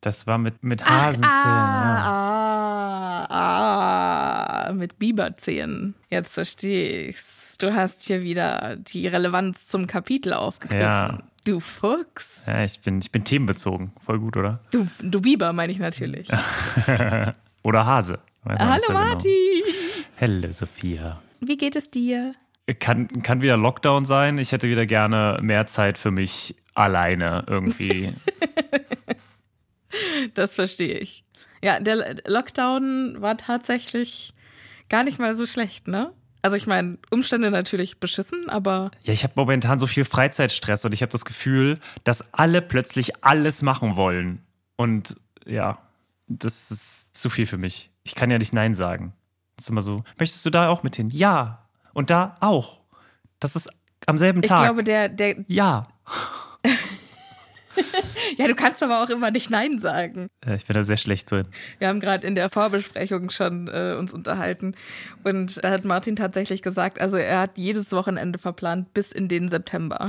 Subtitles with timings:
[0.00, 1.28] Das war mit, mit Ach, Hasenzähnen.
[1.30, 2.06] ja.
[2.08, 5.94] ah, ah, ah, mit Biberzähnen.
[6.08, 7.58] Jetzt verstehe ich's.
[7.58, 10.80] Du hast hier wieder die Relevanz zum Kapitel aufgegriffen.
[10.80, 11.18] Ja.
[11.44, 12.40] Du Fuchs.
[12.46, 13.92] Ja, ich bin, ich bin themenbezogen.
[14.04, 14.60] Voll gut, oder?
[14.70, 16.28] Du, du Biber, meine ich natürlich.
[17.62, 18.18] oder Hase.
[18.44, 19.00] Weiß Hallo so genau.
[19.00, 19.62] Martin.
[20.18, 21.20] Hallo Sophia.
[21.40, 22.34] Wie geht es dir?
[22.78, 24.38] Kann, kann wieder Lockdown sein.
[24.38, 28.14] Ich hätte wieder gerne mehr Zeit für mich alleine irgendwie.
[30.34, 31.24] Das verstehe ich.
[31.62, 34.32] Ja, der Lockdown war tatsächlich
[34.88, 36.12] gar nicht mal so schlecht, ne?
[36.42, 40.94] Also ich meine, Umstände natürlich beschissen, aber ja, ich habe momentan so viel Freizeitstress und
[40.94, 44.42] ich habe das Gefühl, dass alle plötzlich alles machen wollen.
[44.76, 45.78] Und ja,
[46.28, 47.90] das ist zu viel für mich.
[48.04, 49.12] Ich kann ja nicht Nein sagen.
[49.56, 51.10] Das ist immer so, möchtest du da auch mit hin?
[51.10, 51.68] Ja.
[51.92, 52.84] Und da auch.
[53.38, 53.68] Das ist
[54.06, 54.64] am selben ich Tag.
[54.64, 55.86] glaube, der, der, ja.
[58.38, 60.28] ja, du kannst aber auch immer nicht Nein sagen.
[60.44, 61.46] Ja, Ich bin da sehr schlecht drin.
[61.78, 64.74] Wir haben gerade in der Vorbesprechung schon äh, uns unterhalten
[65.24, 69.48] und da hat Martin tatsächlich gesagt, also er hat jedes Wochenende verplant bis in den
[69.48, 70.08] September.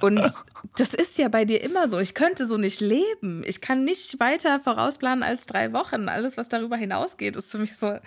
[0.00, 0.20] Und
[0.76, 1.98] das ist ja bei dir immer so.
[1.98, 3.42] Ich könnte so nicht leben.
[3.44, 6.08] Ich kann nicht weiter vorausplanen als drei Wochen.
[6.08, 7.98] Alles, was darüber hinausgeht, ist für mich so.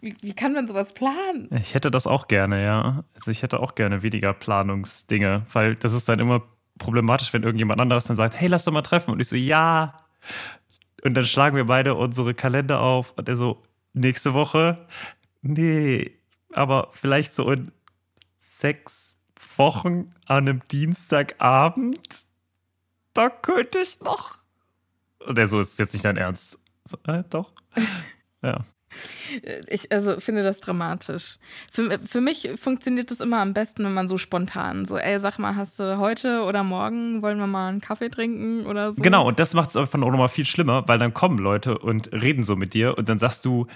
[0.00, 1.48] Wie, wie kann man sowas planen?
[1.60, 3.04] Ich hätte das auch gerne, ja.
[3.14, 6.42] Also ich hätte auch gerne weniger Planungsdinge, weil das ist dann immer
[6.78, 9.12] problematisch, wenn irgendjemand anderes dann sagt, hey, lass doch mal treffen.
[9.12, 9.94] Und ich so, ja.
[11.04, 13.62] Und dann schlagen wir beide unsere Kalender auf und er so,
[13.92, 14.86] nächste Woche?
[15.42, 16.12] Nee,
[16.52, 17.72] aber vielleicht so in
[18.38, 19.16] sechs
[19.56, 22.26] Wochen an einem Dienstagabend?
[23.12, 24.38] Da könnte ich noch.
[25.26, 26.58] Und er so, ist jetzt nicht dein Ernst.
[26.84, 27.52] So, äh, doch.
[28.40, 28.60] Ja.
[29.68, 31.38] Ich also finde das dramatisch.
[31.70, 35.38] Für, für mich funktioniert das immer am besten, wenn man so spontan so, ey, sag
[35.38, 39.02] mal, hast du heute oder morgen, wollen wir mal einen Kaffee trinken oder so?
[39.02, 42.12] Genau, und das macht es einfach auch nochmal viel schlimmer, weil dann kommen Leute und
[42.12, 43.66] reden so mit dir und dann sagst du,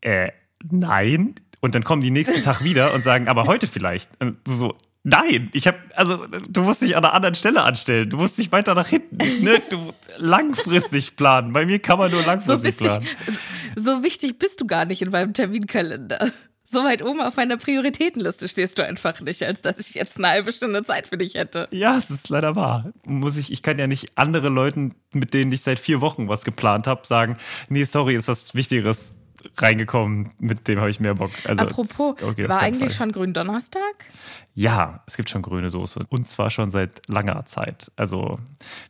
[0.00, 0.30] äh,
[0.70, 1.34] nein.
[1.60, 4.10] Und dann kommen die nächsten Tag wieder und sagen, aber heute vielleicht.
[4.20, 8.10] Und so, nein, ich habe, also du musst dich an einer anderen Stelle anstellen.
[8.10, 9.16] Du musst dich weiter nach hinten.
[9.42, 9.60] Ne?
[9.70, 11.52] Du langfristig planen.
[11.52, 13.06] Bei mir kann man nur so, langfristig bist planen.
[13.06, 16.30] ich, so wichtig bist du gar nicht in meinem Terminkalender.
[16.64, 20.28] So weit oben auf meiner Prioritätenliste stehst du einfach nicht, als dass ich jetzt eine
[20.28, 21.68] halbe Stunde Zeit für dich hätte.
[21.70, 22.92] Ja, es ist leider wahr.
[23.04, 26.44] Muss ich, ich kann ja nicht andere Leuten, mit denen ich seit vier Wochen was
[26.44, 27.36] geplant habe, sagen,
[27.68, 29.12] nee, sorry, ist was Wichtigeres
[29.56, 31.30] reingekommen, mit dem habe ich mehr Bock.
[31.44, 33.06] Also, Apropos, okay, war eigentlich Fall.
[33.06, 33.80] schon Gründonnerstag?
[34.54, 36.04] Ja, es gibt schon grüne Soße.
[36.10, 37.90] Und zwar schon seit langer Zeit.
[37.96, 38.38] Also,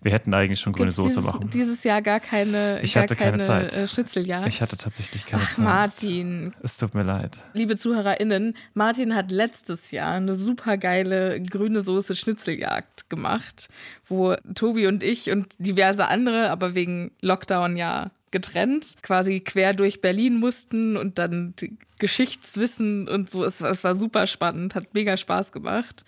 [0.02, 1.50] wir hätten eigentlich schon grüne Gibt's Soße dieses, machen.
[1.50, 3.76] Dieses Jahr gar keine, Ich gar hatte keine keine Zeit.
[3.76, 4.48] Äh, Schnitzeljagd.
[4.48, 5.64] Ich hatte tatsächlich keine Ach, Zeit.
[5.64, 6.54] Martin.
[6.62, 7.38] Es tut mir leid.
[7.52, 13.68] Liebe ZuhörerInnen, Martin hat letztes Jahr eine super geile grüne Soße Schnitzeljagd gemacht,
[14.08, 20.00] wo Tobi und ich und diverse andere, aber wegen Lockdown ja getrennt, quasi quer durch
[20.00, 21.54] Berlin mussten und dann
[22.00, 23.44] Geschichtswissen und so.
[23.44, 26.04] Es, es war super spannend, hat mega Spaß gemacht.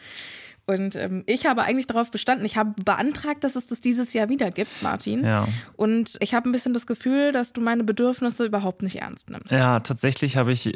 [0.66, 4.30] Und ähm, ich habe eigentlich darauf bestanden, ich habe beantragt, dass es das dieses Jahr
[4.30, 5.22] wieder gibt, Martin.
[5.22, 5.46] Ja.
[5.76, 9.50] Und ich habe ein bisschen das Gefühl, dass du meine Bedürfnisse überhaupt nicht ernst nimmst.
[9.50, 10.72] Ja, tatsächlich habe ich,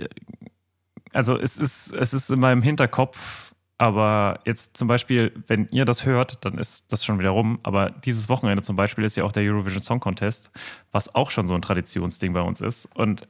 [1.12, 3.47] also es ist, es ist in meinem Hinterkopf,
[3.78, 7.60] aber jetzt zum Beispiel, wenn ihr das hört, dann ist das schon wieder rum.
[7.62, 10.50] Aber dieses Wochenende zum Beispiel ist ja auch der Eurovision Song Contest,
[10.90, 12.86] was auch schon so ein Traditionsding bei uns ist.
[12.96, 13.28] Und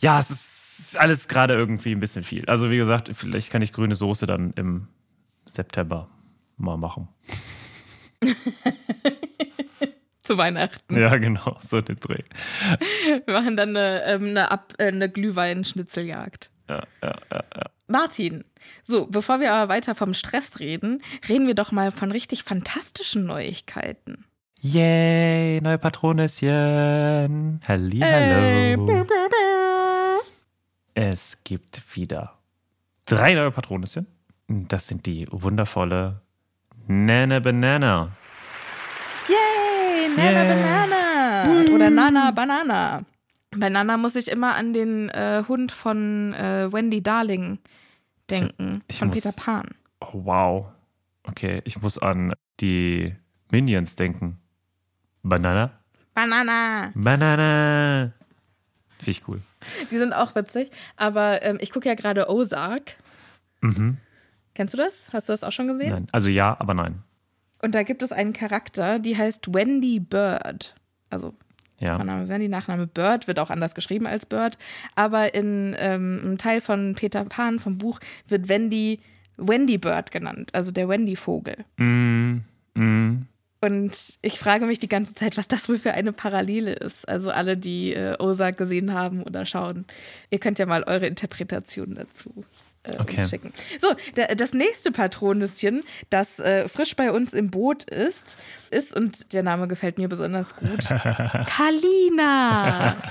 [0.00, 2.44] ja, es ist alles gerade irgendwie ein bisschen viel.
[2.46, 4.88] Also wie gesagt, vielleicht kann ich grüne Soße dann im
[5.46, 6.08] September
[6.56, 7.06] mal machen.
[10.24, 10.98] Zu Weihnachten.
[10.98, 12.24] Ja, genau, so den Dreh.
[13.24, 16.50] Wir machen dann eine, ähm, eine, Ab äh, eine Glühwein-Schnitzeljagd.
[16.68, 17.62] Ja, ja, ja, ja.
[17.86, 18.44] Martin,
[18.84, 23.24] so, bevor wir aber weiter vom Stress reden, reden wir doch mal von richtig fantastischen
[23.24, 24.24] Neuigkeiten.
[24.60, 27.60] Yay, neue Patronüschen.
[27.66, 28.84] Halli, Äh, hallo.
[28.86, 30.18] brr, brr.
[30.94, 32.34] Es gibt wieder
[33.06, 34.06] drei neue Patronüschen.
[34.48, 36.20] Das sind die wundervolle
[36.88, 38.10] Nana Banana.
[39.28, 40.54] Yay, Nana Yay.
[40.54, 41.72] Banana.
[41.74, 43.02] Oder Nana Banana.
[43.58, 47.58] Bei Nana muss ich immer an den äh, Hund von äh, Wendy Darling
[48.30, 49.68] denken, Ich- ich von muss- Peter Pan.
[50.00, 50.66] Oh, wow.
[51.24, 53.14] Okay, ich muss an die
[53.50, 54.38] Minions denken.
[55.22, 55.72] Banana?
[56.14, 56.90] Banana.
[56.94, 58.12] Banana!
[58.98, 59.40] Finde ich cool.
[59.90, 60.70] Die sind auch witzig.
[60.96, 62.96] Aber ähm, ich gucke ja gerade Ozark.
[63.60, 63.96] Mhm.
[64.54, 65.08] Kennst du das?
[65.12, 65.90] Hast du das auch schon gesehen?
[65.90, 66.06] Nein.
[66.12, 67.02] Also ja, aber nein.
[67.62, 70.74] Und da gibt es einen Charakter, die heißt Wendy Bird.
[71.10, 71.34] Also
[71.80, 71.96] Ja.
[71.96, 74.58] Vorname Wendy, Nachname Bird, wird auch anders geschrieben als Bird.
[74.94, 79.00] Aber in ähm, einem Teil von Peter Pan vom Buch wird Wendy
[79.38, 81.64] Wendy Bird genannt, also der Wendy-Vogel.
[81.76, 82.38] Mm,
[82.74, 83.26] mm.
[83.60, 87.08] Und ich frage mich die ganze Zeit, was das wohl für eine Parallele ist.
[87.08, 89.84] Also alle, die äh, Ozark gesehen haben oder schauen,
[90.30, 92.44] ihr könnt ja mal eure Interpretation dazu
[92.90, 93.26] äh, Okay.
[93.28, 93.52] schicken.
[93.80, 98.36] So, der, das nächste Patronüschen, das äh, frisch bei uns im Boot ist,
[98.70, 100.84] ist, und der Name gefällt mir besonders gut,
[101.46, 102.96] Kalina.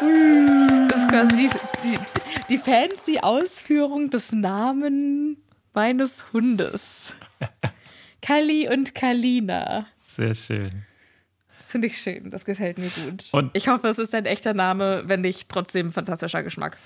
[0.00, 1.50] Das ist quasi die,
[1.82, 1.98] die,
[2.50, 5.36] die fancy Ausführung des Namen
[5.74, 7.14] meines Hundes.
[8.22, 9.86] Kali und Kalina.
[10.06, 10.84] Sehr schön.
[11.58, 13.24] Das finde ich schön, das gefällt mir gut.
[13.32, 16.76] Und- ich hoffe, es ist ein echter Name, wenn nicht trotzdem fantastischer Geschmack.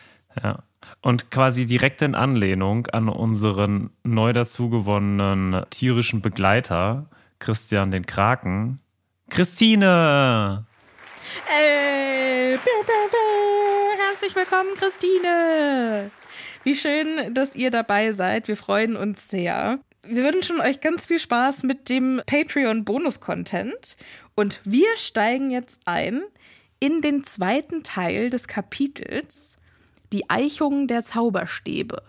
[0.42, 0.62] Ja.
[1.00, 7.06] Und quasi direkt in Anlehnung an unseren neu dazugewonnenen tierischen Begleiter,
[7.38, 8.80] Christian den Kraken.
[9.30, 10.66] Christine!
[11.48, 12.82] Ey, biu.
[14.22, 16.10] herzlich willkommen, Christine.
[16.62, 18.46] Wie schön, dass ihr dabei seid.
[18.46, 19.80] Wir freuen uns sehr.
[20.06, 23.96] Wir wünschen euch ganz viel Spaß mit dem Patreon-Bonus-Content.
[24.34, 26.22] Und wir steigen jetzt ein
[26.78, 29.51] in den zweiten Teil des Kapitels,
[30.12, 32.02] die Eichung der Zauberstäbe.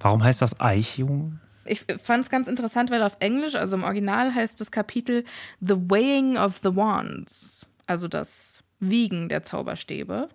[0.00, 1.40] Warum heißt das Eichjung?
[1.64, 5.24] Ich fand es ganz interessant, weil auf Englisch, also im Original heißt das Kapitel
[5.60, 10.28] The Weighing of the Wands, also das Wiegen der Zauberstäbe.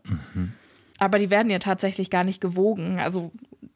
[0.99, 2.99] Aber die werden ja tatsächlich gar nicht gewogen.
[2.99, 3.31] Also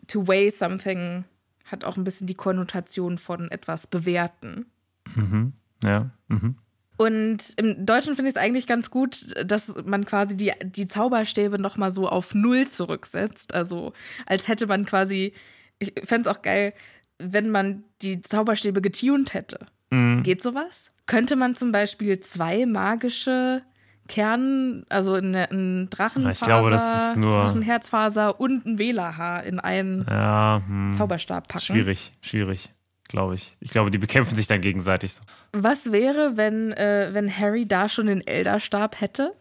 [0.07, 1.23] to weigh something
[1.65, 4.67] hat auch ein bisschen die Konnotation von etwas bewerten.
[5.15, 5.53] Mhm.
[5.83, 6.11] Ja.
[6.27, 6.55] Mhm.
[6.97, 11.61] Und im Deutschen finde ich es eigentlich ganz gut, dass man quasi die, die Zauberstäbe
[11.61, 13.53] nochmal so auf Null zurücksetzt.
[13.53, 13.93] Also
[14.25, 15.33] als hätte man quasi,
[15.79, 16.73] ich fände es auch geil,
[17.19, 19.67] wenn man die Zauberstäbe getuned hätte.
[19.91, 20.23] Mhm.
[20.23, 20.91] Geht sowas?
[21.05, 23.61] Könnte man zum Beispiel zwei magische
[24.07, 29.59] Kern, also eine- ein Drachenfaser, Ich glaube, das ist nur- Drachenherzfaser und ein Wählerhaar in
[29.59, 30.91] einen Ja, hm.
[30.91, 31.65] Zauberstab packen.
[31.65, 32.69] schwierig, schwierig,
[33.07, 33.55] glaube ich.
[33.59, 35.13] Ich glaube, die bekämpfen sich dann gegenseitig.
[35.13, 35.21] so.
[35.53, 39.33] Was wäre, wenn, äh, wenn Harry da schon den Elderstab hätte?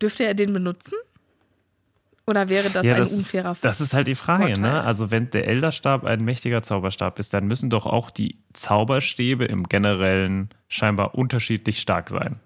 [0.00, 0.94] Dürfte er den benutzen?
[2.26, 4.60] Oder wäre das ja, ein das, unfairer ist, das ist halt die Frage, Vorteil?
[4.60, 4.82] ne?
[4.84, 9.64] Also, wenn der Elderstab ein mächtiger Zauberstab ist, dann müssen doch auch die Zauberstäbe im
[9.68, 12.38] Generellen scheinbar unterschiedlich stark sein.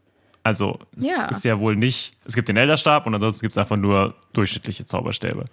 [0.43, 1.27] Also, es Ja.
[1.27, 4.87] ist ja wohl nicht, es gibt den Elderstab und ansonsten gibt es einfach nur durchschnittliche
[4.87, 5.45] Zauberstäbe.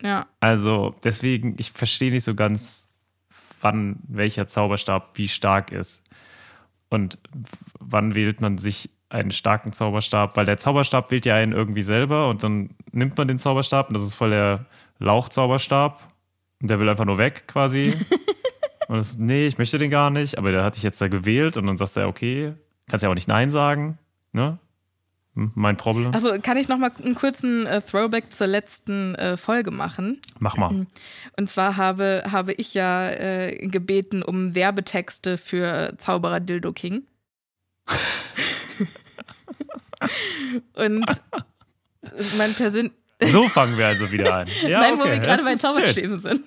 [0.00, 0.26] Ja.
[0.40, 2.88] Also, deswegen, ich verstehe nicht so ganz,
[3.62, 6.02] wann welcher Zauberstab wie stark ist.
[6.88, 7.18] Und
[7.80, 10.36] wann wählt man sich einen starken Zauberstab?
[10.36, 13.94] Weil der Zauberstab wählt ja einen irgendwie selber und dann nimmt man den Zauberstab und
[13.94, 14.66] das ist voll der
[14.98, 16.00] Lauchzauberstab.
[16.60, 17.94] Und der will einfach nur weg quasi.
[18.88, 21.56] und das, nee, ich möchte den gar nicht, aber der hat sich jetzt da gewählt
[21.56, 22.54] und dann sagst du ja, okay,
[22.88, 23.98] kannst ja auch nicht Nein sagen.
[24.32, 24.58] Ne?
[25.34, 26.12] Mein Problem.
[26.12, 30.20] Also kann ich noch mal einen kurzen äh, Throwback zur letzten äh, Folge machen.
[30.40, 30.86] Mach mal.
[31.38, 37.04] Und zwar habe, habe ich ja äh, gebeten um Werbetexte für Zauberer Dildo King.
[40.74, 41.06] Und
[42.36, 42.92] mein persönlich
[43.24, 44.48] So fangen wir also wieder an.
[44.62, 45.54] Ja, Nein, wo okay, wir gerade bei.
[45.54, 46.44] Zauberstäben sind.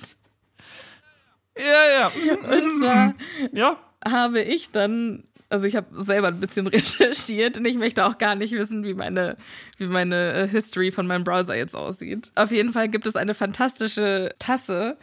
[1.57, 1.63] Ja,
[1.99, 2.11] ja.
[2.51, 3.13] Und zwar
[3.53, 3.77] Ja.
[4.05, 5.23] habe ich dann,
[5.55, 8.93] also ich habe selber ein bisschen recherchiert und ich möchte auch gar nicht wissen, wie
[8.93, 9.37] meine,
[9.77, 12.31] wie meine äh, History von meinem Browser jetzt aussieht.
[12.35, 14.97] Auf jeden Fall gibt es eine fantastische Tasse,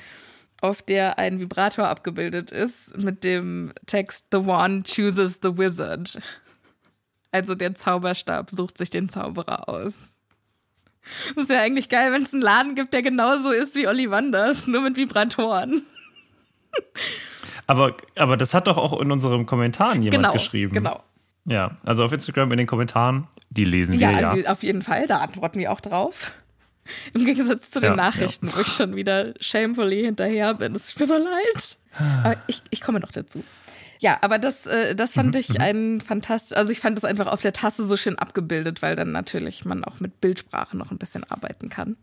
[0.60, 6.18] auf der ein Vibrator abgebildet ist mit dem Text The One chooses the Wizard.
[7.32, 9.94] Also der Zauberstab sucht sich den Zauberer aus.
[11.34, 14.66] Das ist ja eigentlich geil, wenn es einen Laden gibt, der genauso ist wie Ollivanders,
[14.66, 15.84] nur mit Vibratoren.
[17.66, 20.72] Aber, aber das hat doch auch in unseren Kommentaren jemand genau, geschrieben.
[20.74, 21.02] genau.
[21.44, 24.50] Ja, also auf Instagram in den Kommentaren, die lesen wir Ja, ja.
[24.52, 26.32] auf jeden Fall, da antworten wir auch drauf.
[27.14, 30.74] Im Gegensatz zu den Ja, Nachrichten, wo ich schon wieder shamefully hinterher bin.
[30.74, 31.78] Es tut mir so leid.
[32.24, 33.42] Aber ich, ich komme noch dazu.
[34.00, 37.40] Ja, aber das, äh, das fand ich ein fantastisch, also ich fand das einfach auf
[37.40, 41.22] der Tasse so schön abgebildet, weil dann natürlich man auch mit Bildsprache noch ein bisschen
[41.24, 41.96] arbeiten kann.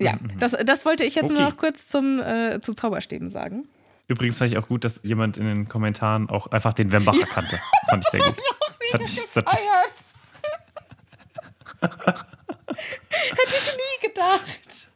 [0.00, 1.50] Ja, das, das wollte ich jetzt nur Okay.
[1.50, 3.66] noch kurz zum, äh, zu Zauberstäben sagen.
[4.08, 7.58] Übrigens fand ich auch gut, dass jemand in den Kommentaren auch einfach den Wembacher kannte.
[7.82, 8.36] Das fand ich sehr gut.
[8.80, 9.60] Das hat mich, das hat mich,
[13.10, 14.88] Hätte ich nie gedacht.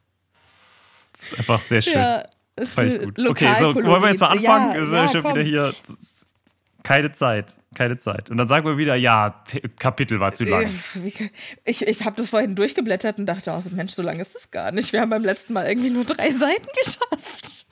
[1.13, 1.93] das ist einfach sehr schön.
[1.95, 2.25] Ja,
[2.65, 3.29] Fand ich ist gut.
[3.31, 4.75] Okay, so wollen wir jetzt mal anfangen?
[4.77, 5.35] Ja, ist ja, schon komm.
[5.35, 5.75] wieder hier.
[6.83, 8.31] Keine Zeit, keine Zeit.
[8.31, 9.43] Und dann sagen wir wieder, ja,
[9.79, 10.67] Kapitel war zu lang.
[10.95, 11.31] Wie-
[11.65, 14.73] Ich, ich habe das vorhin durchgeblättert und dachte, oh, Mensch, so lange ist es gar
[14.73, 14.93] nicht.
[14.93, 17.67] Wir haben beim letzten Mal irgendwie nur drei Seiten geschafft.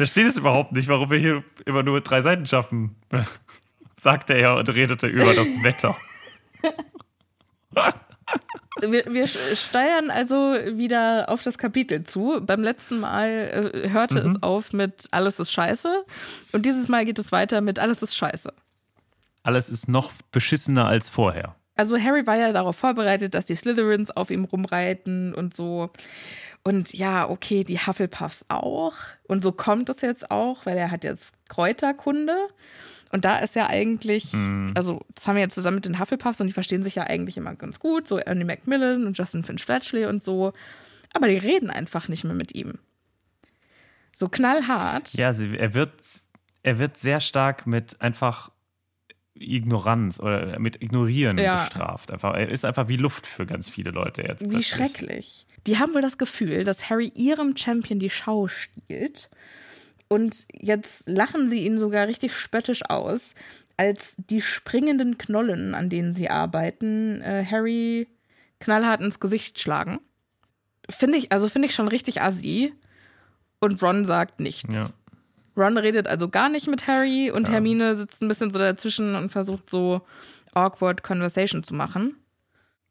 [0.00, 2.96] Verstehe das überhaupt nicht, warum wir hier immer nur drei Seiten schaffen.
[4.00, 5.94] Sagte er und redete über das Wetter.
[8.80, 12.40] Wir, wir steuern also wieder auf das Kapitel zu.
[12.40, 14.36] Beim letzten Mal äh, hörte Mhm.
[14.36, 16.06] es auf mit Alles ist scheiße.
[16.52, 18.54] Und dieses Mal geht es weiter mit Alles ist scheiße.
[19.42, 21.56] Alles ist noch beschissener als vorher.
[21.76, 25.90] Also Harry war ja darauf vorbereitet, dass die Slytherins auf ihm rumreiten und so.
[26.62, 28.94] Und ja, okay, die Hufflepuffs auch.
[29.26, 32.36] Und so kommt es jetzt auch, weil er hat jetzt Kräuterkunde.
[33.12, 34.32] Und da ist ja eigentlich,
[34.74, 37.36] also das haben wir jetzt zusammen mit den Hufflepuffs und die verstehen sich ja eigentlich
[37.36, 40.52] immer ganz gut, so Ernie Macmillan und Justin Finch Fletchley und so.
[41.12, 42.78] Aber die reden einfach nicht mehr mit ihm.
[44.14, 45.12] So knallhart.
[45.14, 45.92] Ja, sie, er, wird,
[46.62, 48.52] er wird sehr stark mit einfach
[49.34, 51.64] Ignoranz oder mit Ignorieren Ja.
[51.64, 52.12] bestraft.
[52.12, 54.42] Einfach, er ist einfach wie Luft für ganz viele Leute jetzt.
[54.42, 54.68] Wie plötzlich.
[54.68, 55.46] schrecklich.
[55.66, 59.28] Die haben wohl das Gefühl, dass Harry ihrem Champion die Schau stiehlt.
[60.08, 63.34] Und jetzt lachen sie ihn sogar richtig spöttisch aus,
[63.76, 68.08] als die springenden Knollen, an denen sie arbeiten, äh, Harry
[68.58, 70.00] knallhart ins Gesicht schlagen.
[70.88, 72.74] Finde ich, also finde ich schon richtig assi.
[73.60, 74.74] Und Ron sagt nichts.
[74.74, 74.90] Ja.
[75.56, 79.30] Ron redet also gar nicht mit Harry und Hermine sitzt ein bisschen so dazwischen und
[79.30, 80.02] versucht so
[80.54, 82.16] awkward Conversation zu machen.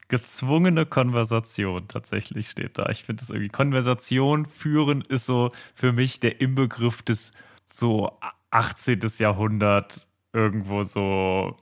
[0.10, 2.89] Gezwungene Konversation tatsächlich steht da.
[2.89, 7.32] Ich finde das irgendwie, Konversation führen ist so für mich der Inbegriff des
[7.63, 8.18] so
[8.50, 9.00] 18.
[9.20, 11.56] Jahrhundert irgendwo so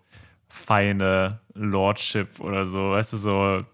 [0.49, 3.65] feine Lordship oder so, weißt du, so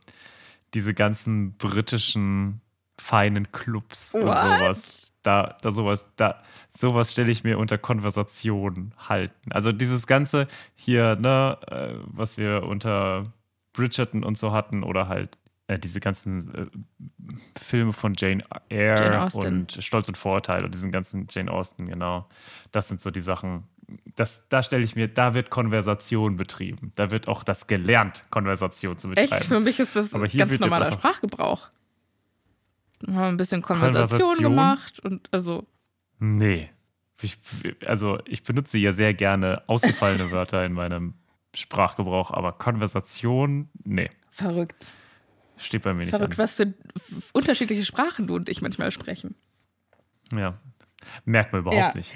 [0.74, 2.62] diese ganzen britischen
[3.00, 4.38] feinen Clubs und What?
[4.42, 5.14] sowas.
[5.22, 6.42] Da, da sowas, da,
[6.76, 9.52] sowas stelle ich mir unter Konversation halten.
[9.52, 13.32] Also dieses ganze hier, ne, äh, was wir unter
[13.74, 15.38] Bridgerton und so hatten oder halt
[15.68, 16.66] äh, diese ganzen äh,
[17.60, 22.28] Filme von Jane Eyre Jane und Stolz und Vorurteil und diesen ganzen Jane Austen, genau.
[22.72, 23.64] Das sind so die Sachen.
[24.16, 26.92] Das, da stelle ich mir, da wird Konversation betrieben.
[26.96, 29.32] Da wird auch das gelernt, Konversation zu betreiben.
[29.32, 29.46] Echt?
[29.46, 31.70] Für mich ist das Aber hier ganz normaler Sprachgebrauch.
[33.00, 34.44] Dann haben wir ein bisschen Konversation, Konversation?
[34.44, 35.68] gemacht und also
[36.20, 36.70] Nee.
[37.22, 37.38] Ich,
[37.86, 41.14] also ich benutze ja sehr gerne ausgefallene Wörter in meinem
[41.54, 44.88] Sprachgebrauch, aber Konversation, nee, verrückt.
[45.58, 46.38] steht bei mir nicht Verrückt, an.
[46.40, 46.74] was für
[47.34, 49.36] unterschiedliche Sprachen du und ich manchmal sprechen.
[50.34, 50.56] Ja.
[51.26, 51.94] Merkt man überhaupt Ja.
[51.96, 52.12] nicht.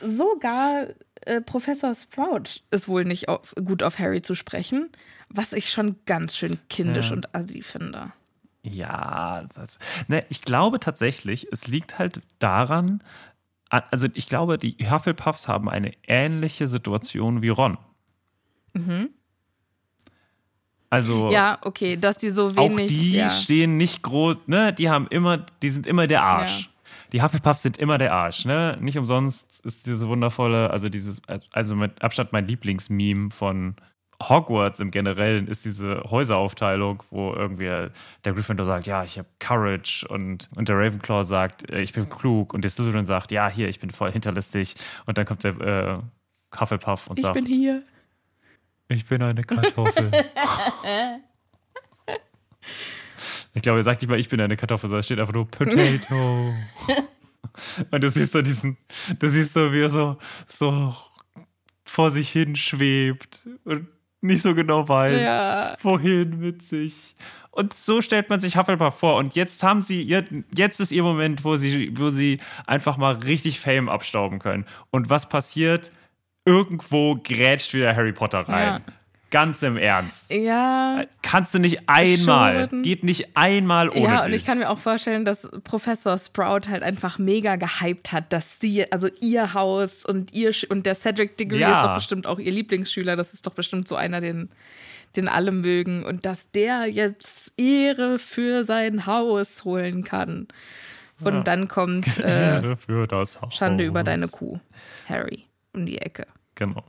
[0.00, 0.86] Sogar
[1.26, 4.90] äh, Professor Sprout ist wohl nicht auf, gut auf Harry zu sprechen,
[5.28, 7.12] was ich schon ganz schön kindisch Ja.
[7.12, 8.12] und assi finde.
[8.64, 13.02] Ja, das, ne, ich glaube tatsächlich, es liegt halt daran,
[13.68, 17.78] also ich glaube, die Hufflepuffs haben eine ähnliche Situation wie Ron.
[20.90, 22.88] Also Ja, okay, dass die so auch wenig.
[22.88, 23.30] die ja.
[23.30, 26.60] stehen nicht groß, ne, die haben immer, die sind immer der Arsch.
[26.60, 26.66] Ja.
[27.12, 28.78] Die Hufflepuffs sind immer der Arsch, ne?
[28.80, 31.20] Nicht umsonst ist diese wundervolle, also dieses,
[31.52, 33.76] also mit Abstand mein Lieblingsmeme von
[34.28, 37.90] Hogwarts im Generellen ist diese Häuseraufteilung, wo irgendwie
[38.24, 42.08] der Gryffindor sagt, ja, ich habe Courage und, und der Ravenclaw sagt, äh, ich bin
[42.08, 44.74] klug und der Slytherin sagt, ja, hier, ich bin voll hinterlistig
[45.06, 45.98] und dann kommt der äh,
[46.58, 47.82] Hufflepuff und Ich sagt, bin hier.
[48.92, 50.10] Ich bin eine Kartoffel.
[53.54, 55.46] Ich glaube, er sagt nicht mal, ich bin eine Kartoffel, sondern es steht einfach nur
[55.46, 56.54] Potato.
[57.90, 58.78] Und du siehst so diesen,
[59.18, 60.94] du siehst so, wie er so, so
[61.84, 63.88] vor sich hin schwebt und
[64.22, 65.76] nicht so genau weiß, Ja.
[65.82, 67.14] wohin mit sich.
[67.50, 69.16] Und so stellt man sich Hufflepuff vor.
[69.16, 70.24] Und jetzt haben sie, ihr-
[70.56, 74.64] jetzt ist ihr Moment, wo sie, wo sie einfach mal richtig Fame abstauben können.
[74.90, 75.92] Und was passiert?
[76.44, 78.64] Irgendwo grätscht wieder Harry Potter rein.
[78.64, 78.80] Ja.
[79.30, 80.30] Ganz im Ernst.
[80.30, 82.82] Ja, Kannst du nicht einmal, Schon.
[82.82, 84.26] geht nicht einmal ohne ja, dich.
[84.26, 88.60] und ich kann mir auch vorstellen, dass Professor Sprout halt einfach mega gehypt hat, dass
[88.60, 91.78] sie, also ihr Haus und ihr und der Cedric Diggory Ja.
[91.80, 94.50] ist doch bestimmt auch ihr Lieblingsschüler, das ist doch bestimmt so einer, den,
[95.16, 100.46] den alle mögen und dass der jetzt Ehre für sein Haus holen kann.
[101.20, 101.42] Und Ja.
[101.42, 103.54] dann kommt äh, Ehre für das Haus.
[103.54, 104.60] Schande über deine Kuh,
[105.08, 106.26] Harry, um die Ecke.
[106.54, 106.84] Genau.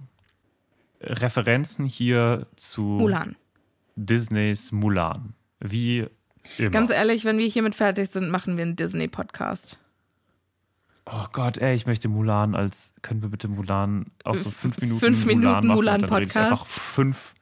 [1.01, 3.35] Referenzen hier zu Mulan.
[3.95, 5.33] Disneys Mulan.
[5.59, 6.07] Wie
[6.57, 6.69] immer.
[6.69, 9.79] Ganz ehrlich, wenn wir hiermit fertig sind, machen wir einen Disney-Podcast.
[11.05, 12.93] oh Gott, ey, ich möchte Mulan als.
[13.01, 15.75] Können wir bitte Mulan auch so fünf Minuten Fünf Minuten Mulan machen?
[15.75, 16.51] Mulan rede ich Podcast.
[16.51, 17.33] Einfach fünf.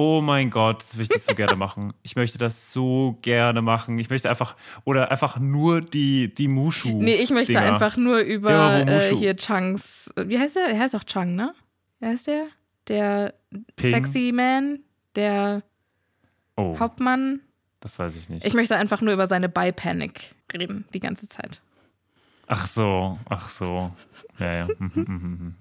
[0.00, 1.92] Oh mein Gott, das möchte ich so gerne machen.
[2.04, 3.98] Ich möchte das so gerne machen.
[3.98, 7.02] Ich möchte einfach, oder einfach nur die, die Mushu.
[7.02, 7.64] Nee, ich möchte Dinger.
[7.64, 10.08] einfach nur über äh, hier Chunks.
[10.16, 10.68] Wie heißt der?
[10.68, 11.52] Der heißt auch Chung, ne?
[11.98, 12.46] Wie heißt der?
[12.86, 13.34] Der
[13.74, 13.90] Ping.
[13.90, 14.84] Sexy Man,
[15.16, 15.64] der
[16.56, 17.40] Oh, Hauptmann.
[17.80, 18.46] das weiß ich nicht.
[18.46, 21.60] Ich möchte einfach nur über seine Bi-Panic reden, die ganze Zeit.
[22.46, 23.90] Ach so, ach so.
[24.38, 24.68] Ja, ja.
[24.78, 25.54] Mhm, mhm, mhm.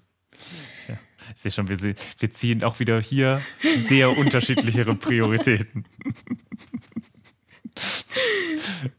[0.90, 0.96] ja.
[1.36, 3.42] Ich sehe schon, wir, wir ziehen auch wieder hier
[3.88, 5.86] sehr unterschiedlichere Prioritäten.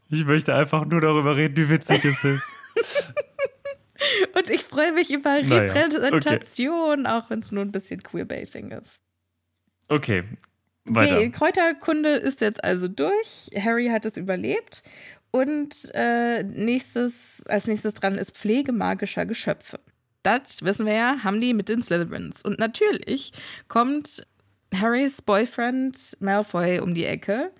[0.09, 2.43] Ich möchte einfach nur darüber reden, wie witzig es ist.
[4.33, 8.99] Und ich freue mich über Naja, Repräsentation, auch wenn es nur ein bisschen Queerbaiting ist.
[9.89, 10.23] Okay,
[10.87, 11.29] Die weiter.
[11.29, 13.49] Kräuterkunde ist jetzt also durch.
[13.55, 14.83] Harry hat es überlebt.
[15.31, 17.13] Und äh, nächstes,
[17.47, 19.79] als nächstes dran ist Pflege magischer Geschöpfe.
[20.23, 22.41] Das wissen wir ja, haben die mit den Slytherins.
[22.41, 23.31] Und natürlich
[23.67, 24.25] kommt
[24.73, 27.51] Harrys Boyfriend Malfoy um die Ecke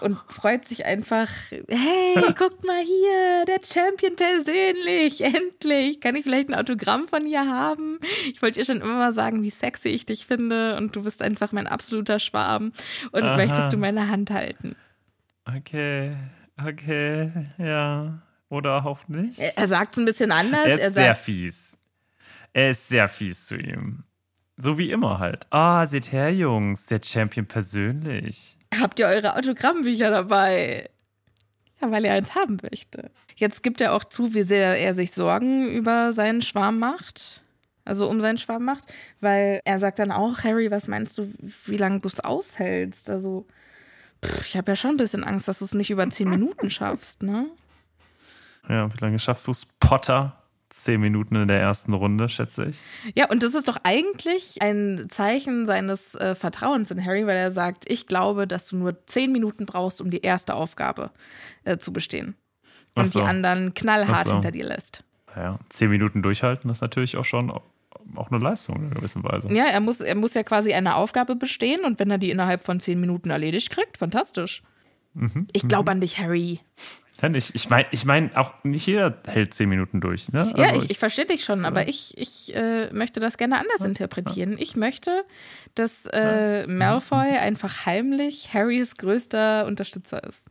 [0.00, 6.00] und freut sich einfach, hey, guckt mal hier, der Champion persönlich, endlich.
[6.00, 7.98] Kann ich vielleicht ein Autogramm von ihr haben?
[8.30, 11.22] Ich wollte ihr schon immer mal sagen, wie sexy ich dich finde und du bist
[11.22, 12.72] einfach mein absoluter Schwarm
[13.12, 13.36] und Aha.
[13.36, 14.76] möchtest du meine Hand halten?
[15.46, 16.16] Okay,
[16.58, 18.20] okay, ja.
[18.48, 19.38] Oder auch nicht.
[19.38, 20.66] Er, sagt es ein bisschen anders.
[20.66, 21.76] Er ist er sehr fies.
[22.52, 24.04] Er ist sehr fies zu ihm.
[24.56, 25.46] So wie immer halt.
[25.50, 28.56] Ah, seht her, Jungs, der Champion persönlich.
[28.80, 30.88] habt ihr eure Autogrammbücher dabei?
[31.80, 33.10] Ja, weil er eins haben möchte.
[33.34, 37.42] Jetzt gibt er auch zu, wie sehr er sich Sorgen über seinen Schwarm macht.
[37.84, 38.84] Also um seinen Schwarm macht.
[39.20, 41.30] Weil er sagt dann auch, Harry, was meinst du,
[41.66, 43.10] wie lange du es aushältst?
[43.10, 43.46] Also,
[44.24, 46.70] pff, ich habe ja schon ein bisschen Angst, dass du es nicht über zehn Minuten
[46.70, 47.50] schaffst, ne?
[48.68, 49.66] Ja, wie lange schaffst du es?
[49.80, 50.42] Potter?
[50.68, 52.80] Zehn Minuten in der ersten Runde, schätze ich.
[53.14, 57.52] Ja, und das ist doch eigentlich ein Zeichen seines äh, Vertrauens in Harry, weil er
[57.52, 61.12] sagt, ich glaube, dass du nur zehn Minuten brauchst, um die erste Aufgabe
[61.64, 62.34] äh, zu bestehen.
[62.94, 63.20] Und so.
[63.20, 64.32] die anderen knallhart so.
[64.32, 65.04] hinter dir lässt.
[65.36, 67.52] Ja, zehn Minuten durchhalten ist natürlich auch schon
[68.14, 69.52] auch eine Leistung in einer gewissen Weise.
[69.52, 72.64] Ja, er muss, er muss ja quasi eine Aufgabe bestehen und wenn er die innerhalb
[72.64, 74.62] von zehn Minuten erledigt kriegt, fantastisch.
[75.14, 76.60] Mhm, Ich glaube an dich, Harry.
[77.22, 77.54] Ja, nicht.
[77.54, 80.30] Ich meine, ich mein, auch nicht jeder hält zehn Minuten durch.
[80.32, 80.52] Ne?
[80.56, 81.66] Ja, Also ich, ich verstehe dich schon, so.
[81.66, 84.56] aber ich, ich äh, möchte das gerne anders interpretieren.
[84.58, 85.24] Ich möchte,
[85.74, 90.42] dass äh, Malfoy einfach heimlich Harrys größter Unterstützer ist.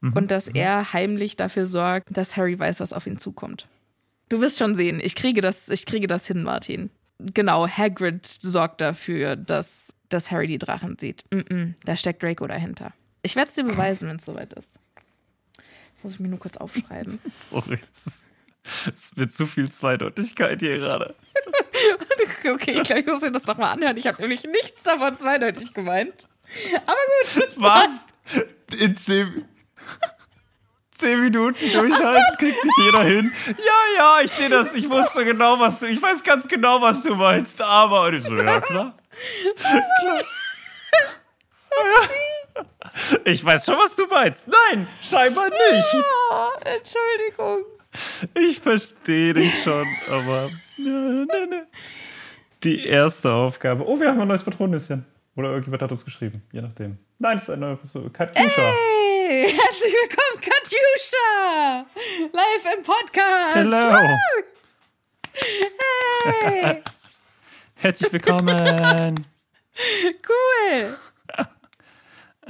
[0.00, 0.12] Mhm.
[0.14, 3.68] Und dass er heimlich dafür sorgt, dass Harry weiß, was auf ihn zukommt.
[4.28, 6.90] Du wirst schon sehen, ich kriege das, ich kriege das hin, Martin.
[7.18, 9.68] Genau, Hagrid sorgt dafür, dass,
[10.08, 11.24] dass Harry die Drachen sieht.
[11.32, 12.92] Mm -mm, da steckt Draco dahinter.
[13.22, 14.78] Ich werde es dir beweisen, wenn es soweit ist.
[16.02, 17.18] Muss ich mir nur kurz aufschreiben.
[17.50, 17.78] Sorry,
[18.86, 21.14] es ist, mir zu viel Zweideutigkeit hier gerade.
[22.42, 23.96] Okay, ich glaube, ich muss mir das nochmal anhören.
[23.96, 26.26] Ich habe nämlich nichts davon zweideutig gemeint.
[26.74, 27.48] Aber gut.
[27.56, 27.88] Was?
[28.78, 29.44] In zehn,
[30.94, 33.32] zehn Minuten durchhalten kriegt nicht jeder hin.
[33.46, 34.74] Ja, ja, ich sehe das.
[34.74, 35.86] Ich wusste genau, was du.
[35.86, 37.60] Ich weiß ganz genau, was du meinst.
[37.60, 38.96] Aber und ich so, ja klar.
[40.00, 40.24] klar.
[43.24, 44.48] Ich weiß schon, was du meinst.
[44.48, 46.04] Nein, scheinbar nicht.
[46.30, 47.64] Ah, Entschuldigung.
[48.34, 50.50] Ich verstehe dich schon, aber.
[50.76, 51.66] Ne, ne, ne.
[52.62, 53.86] Die erste Aufgabe.
[53.86, 55.06] Oh, wir haben ein neues Patronüschen.
[55.36, 56.98] Oder irgendjemand hat uns geschrieben, je nachdem.
[57.18, 57.78] Nein, es ist ein neues.
[58.12, 58.62] Katjuscha.
[58.62, 61.86] Hey, herzlich willkommen, Katjuscha.
[62.32, 63.54] Live im Podcast.
[63.54, 64.08] Hello.
[65.32, 66.82] Hey,
[67.76, 69.24] Herzlich willkommen.
[70.28, 70.96] cool.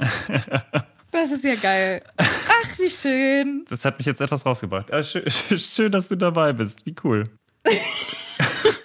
[1.11, 2.01] Das ist ja geil.
[2.15, 3.65] Ach, wie schön.
[3.67, 4.93] Das hat mich jetzt etwas rausgebracht.
[4.93, 6.85] Ah, schön, schön, dass du dabei bist.
[6.85, 7.29] Wie cool.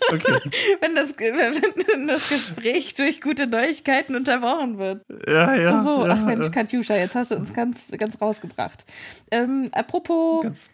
[0.09, 0.39] Okay.
[0.81, 5.03] wenn, das, wenn das Gespräch durch gute Neuigkeiten unterbrochen wird.
[5.27, 5.81] Ja, ja.
[5.81, 6.07] Ach, so.
[6.07, 8.85] ja, Ach Mensch, Katjuscha, jetzt hast du uns ganz, ganz rausgebracht.
[9.33, 10.71] Ähm, apropos ganz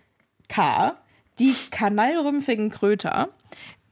[0.49, 0.97] K,
[1.39, 3.31] die kanalrümpfigen Kröter,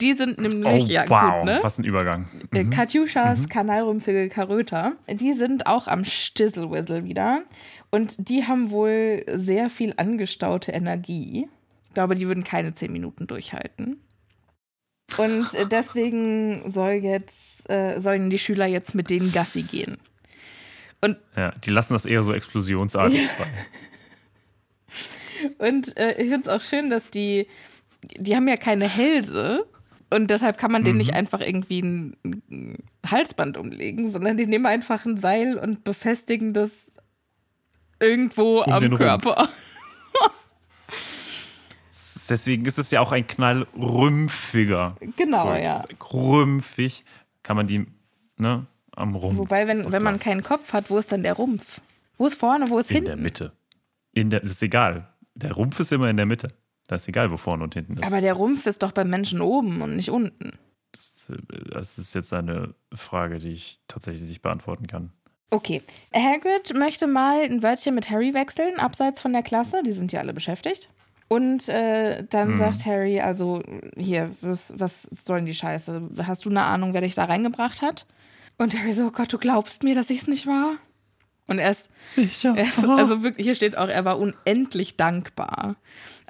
[0.00, 1.58] die sind nämlich, oh, ja wow, gut, ne?
[1.62, 2.26] was ein Übergang.
[2.52, 2.70] Äh, mhm.
[2.70, 3.48] Katjuschas mhm.
[3.48, 7.42] kanalrümpfige Karöter, die sind auch am Stizzlewizzle wieder.
[7.90, 11.48] Und die haben wohl sehr viel angestaute Energie.
[11.88, 14.00] Ich glaube, die würden keine zehn Minuten durchhalten.
[15.18, 19.98] Und äh, deswegen soll jetzt, äh, sollen die Schüler jetzt mit denen Gassi gehen.
[21.00, 23.28] Und ja, die lassen das eher so explosionsartig ja.
[25.58, 27.46] Und äh, ich finde es auch schön, dass die,
[28.16, 29.66] die haben ja keine Hälse.
[30.12, 30.96] Und deshalb kann man mhm.
[30.96, 36.52] nicht einfach irgendwie ein, ein Halsband umlegen, sondern die nehmen einfach ein Seil und befestigen
[36.52, 36.90] das
[38.00, 39.48] irgendwo um am Körper.
[42.28, 44.96] Deswegen ist es ja auch ein knallrümpfiger.
[45.16, 45.62] Genau, Gold.
[45.62, 45.84] ja.
[46.12, 47.04] Rümpfig
[47.42, 47.86] kann man die
[48.36, 49.38] ne, am Rumpf.
[49.38, 51.80] Wobei, wenn, wenn man keinen Kopf hat, wo ist dann der Rumpf?
[52.16, 53.10] Wo ist vorne, wo ist in hinten?
[53.10, 53.52] In der Mitte.
[54.12, 55.08] In der, das ist egal.
[55.34, 56.48] Der Rumpf ist immer in der Mitte.
[56.90, 58.04] Da ist egal, wo vorne und hinten ist.
[58.04, 60.58] Aber der Rumpf ist doch beim Menschen oben und nicht unten.
[60.90, 61.30] Das,
[61.70, 65.12] das ist jetzt eine Frage, die ich tatsächlich nicht beantworten kann.
[65.50, 65.82] Okay.
[66.12, 69.84] Hagrid möchte mal ein Wörtchen mit Harry wechseln, abseits von der Klasse.
[69.86, 70.90] Die sind ja alle beschäftigt.
[71.28, 72.58] Und äh, dann hm.
[72.58, 73.62] sagt Harry, also
[73.96, 76.10] hier, was, was sollen die Scheiße?
[76.24, 78.04] Hast du eine Ahnung, wer dich da reingebracht hat?
[78.58, 80.72] Und Harry so, oh Gott, du glaubst mir, dass ich es nicht war?
[81.50, 82.54] Und er ist, Sicher.
[82.56, 85.74] Er ist, also wirklich, hier steht auch, er war unendlich dankbar.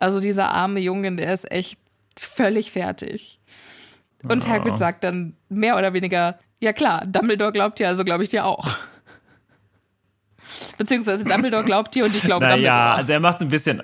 [0.00, 1.78] Also dieser arme Junge, der ist echt
[2.16, 3.38] völlig fertig.
[4.22, 4.48] Und oh.
[4.48, 8.44] Hagrid sagt dann mehr oder weniger, ja klar, Dumbledore glaubt dir, also glaube ich dir
[8.44, 8.68] auch.
[10.78, 12.76] Beziehungsweise Dumbledore glaubt dir und ich glaube naja, Dumbledore.
[12.76, 13.82] Ja, also er macht es ein bisschen,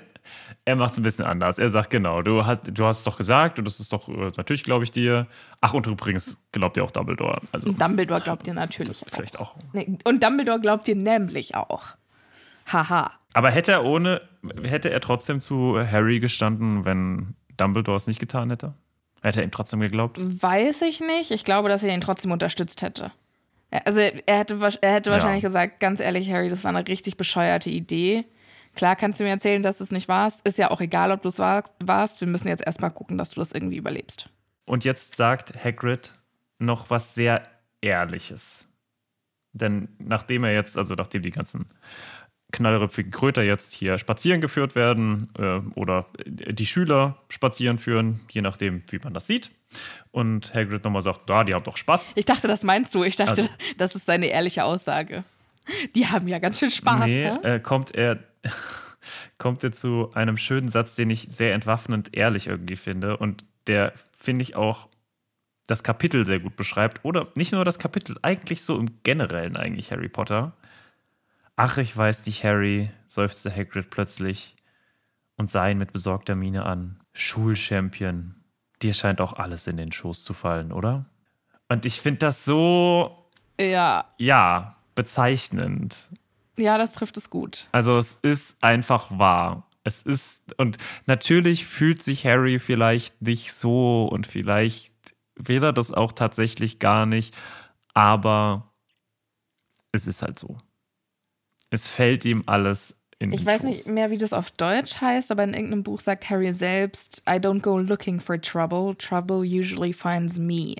[0.65, 1.59] er macht es ein bisschen anders.
[1.59, 4.31] Er sagt, genau, du hast, du hast es doch gesagt und das ist doch, äh,
[4.35, 5.27] natürlich glaube ich dir.
[5.61, 7.41] Ach, und übrigens glaubt dir auch Dumbledore.
[7.51, 8.99] Also, Dumbledore glaubt dir natürlich.
[8.99, 9.55] Das vielleicht auch.
[9.73, 11.95] Nee, und Dumbledore glaubt dir nämlich auch.
[12.71, 13.11] Haha.
[13.37, 14.23] Aber hätte er ohne,
[14.63, 18.73] hätte er trotzdem zu Harry gestanden, wenn Dumbledore es nicht getan hätte?
[19.21, 20.17] Hätte er ihm trotzdem geglaubt?
[20.19, 21.29] Weiß ich nicht.
[21.29, 23.11] Ich glaube, dass er ihn trotzdem unterstützt hätte.
[23.85, 25.49] Also er hätte, er hätte wahrscheinlich ja.
[25.49, 28.25] gesagt, ganz ehrlich, Harry, das war eine richtig bescheuerte Idee.
[28.75, 30.43] Klar kannst du mir erzählen, dass du es nicht warst.
[30.47, 32.19] Ist ja auch egal, ob du es warst.
[32.19, 34.31] Wir müssen jetzt erstmal gucken, dass du das irgendwie überlebst.
[34.65, 36.11] Und jetzt sagt Hagrid
[36.57, 37.43] noch was sehr
[37.81, 38.67] Ehrliches.
[39.53, 41.67] Denn nachdem er jetzt, also nachdem die ganzen
[42.51, 48.83] knallrüpfigen Kröter jetzt hier spazieren geführt werden äh, oder die Schüler spazieren führen, je nachdem,
[48.89, 49.51] wie man das sieht.
[50.11, 52.13] Und Hagrid nochmal sagt, da, die haben doch Spaß.
[52.15, 53.03] Ich dachte, das meinst du.
[53.03, 55.23] Ich dachte, also, das ist seine ehrliche Aussage.
[55.95, 57.05] Die haben ja ganz schön Spaß.
[57.05, 58.19] Nee, äh, kommt er
[59.37, 63.93] kommt er zu einem schönen Satz, den ich sehr entwaffnend ehrlich irgendwie finde und der,
[64.17, 64.87] finde ich, auch
[65.67, 67.03] das Kapitel sehr gut beschreibt.
[67.03, 70.53] Oder nicht nur das Kapitel, eigentlich so im Generellen eigentlich Harry Potter.
[71.59, 74.55] Ach, ich weiß dich, Harry, seufzte Hagrid plötzlich
[75.37, 76.99] und sah ihn mit besorgter Miene an.
[77.13, 78.35] Schulchampion,
[78.83, 81.07] dir scheint auch alles in den Schoß zu fallen, oder?
[81.67, 83.27] Und ich finde das so.
[83.59, 84.05] Ja.
[84.19, 86.11] Ja, bezeichnend.
[86.59, 87.67] Ja, das trifft es gut.
[87.71, 89.67] Also es ist einfach wahr.
[89.83, 94.93] Es ist, und natürlich fühlt sich Harry vielleicht nicht so und vielleicht
[95.35, 97.35] will er das auch tatsächlich gar nicht,
[97.95, 98.73] aber
[99.91, 100.57] es ist halt so.
[101.69, 103.69] Es fällt ihm alles in Ich weiß Schoß.
[103.69, 107.33] nicht mehr, wie das auf Deutsch heißt, aber in irgendeinem Buch sagt Harry selbst, I
[107.33, 110.75] don't go looking for trouble, trouble usually finds me.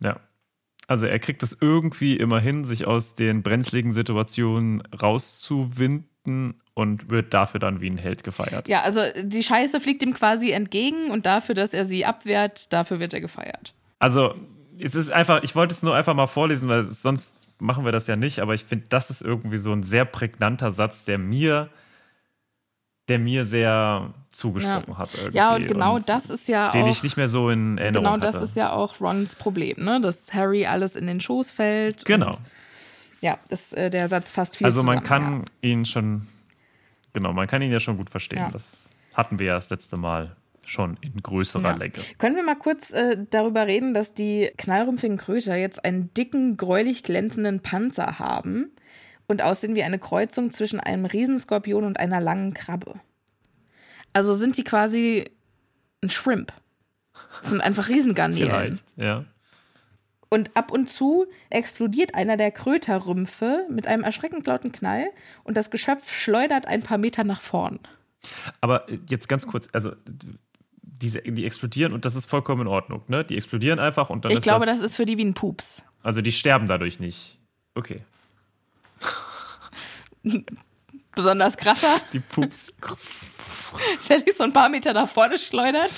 [0.00, 0.20] Ja.
[0.86, 7.32] Also er kriegt es irgendwie immer hin, sich aus den brenzligen Situationen rauszuwinden und wird
[7.32, 8.68] dafür dann wie ein Held gefeiert.
[8.68, 13.00] Ja, also die Scheiße fliegt ihm quasi entgegen und dafür, dass er sie abwehrt, dafür
[13.00, 13.72] wird er gefeiert.
[13.98, 14.34] Also
[14.78, 18.06] es ist einfach, ich wollte es nur einfach mal vorlesen, weil sonst machen wir das
[18.06, 21.70] ja nicht, aber ich finde, das ist irgendwie so ein sehr prägnanter Satz, der mir
[23.08, 24.98] der mir sehr zugesprochen ja.
[24.98, 25.10] hat.
[25.14, 25.36] Irgendwie.
[25.36, 26.84] Ja, und genau und das ist ja den auch.
[26.86, 28.44] Den ich nicht mehr so in Erinnerung Genau, das hatte.
[28.44, 30.00] ist ja auch Rons Problem, ne?
[30.00, 32.04] Dass Harry alles in den Schoß fällt.
[32.04, 32.36] Genau.
[33.20, 35.70] Ja, das, äh, der Satz fast viel Also man kann ja.
[35.70, 36.26] ihn schon,
[37.12, 38.38] genau, man kann ihn ja schon gut verstehen.
[38.38, 38.50] Ja.
[38.50, 40.34] Das hatten wir ja das letzte Mal
[40.66, 41.76] schon in größerer ja.
[41.76, 41.94] Länge.
[42.18, 47.02] Können wir mal kurz äh, darüber reden, dass die knallrumpfigen Kröter jetzt einen dicken, gräulich
[47.02, 48.70] glänzenden Panzer haben?
[49.26, 52.94] und aussehen wie eine Kreuzung zwischen einem Riesenskorpion und einer langen Krabbe.
[54.12, 55.30] Also sind die quasi
[56.02, 56.52] ein Shrimp.
[57.40, 58.50] Das sind einfach Riesengarnelen.
[58.50, 59.24] Vielleicht, ja.
[60.28, 65.06] Und ab und zu explodiert einer der Kröterrümpfe mit einem erschreckend lauten Knall
[65.44, 67.78] und das Geschöpf schleudert ein paar Meter nach vorn.
[68.60, 69.92] Aber jetzt ganz kurz, also
[71.04, 73.24] diese, die explodieren und das ist vollkommen in Ordnung, ne?
[73.24, 75.34] Die explodieren einfach und dann ich ist glaube, das, das ist für die wie ein
[75.34, 75.82] Pups.
[76.02, 77.38] Also die sterben dadurch nicht.
[77.74, 78.00] Okay.
[81.14, 82.72] Besonders krasser, Die Pups.
[84.08, 85.90] wenn dich so ein paar Meter nach vorne schleudert.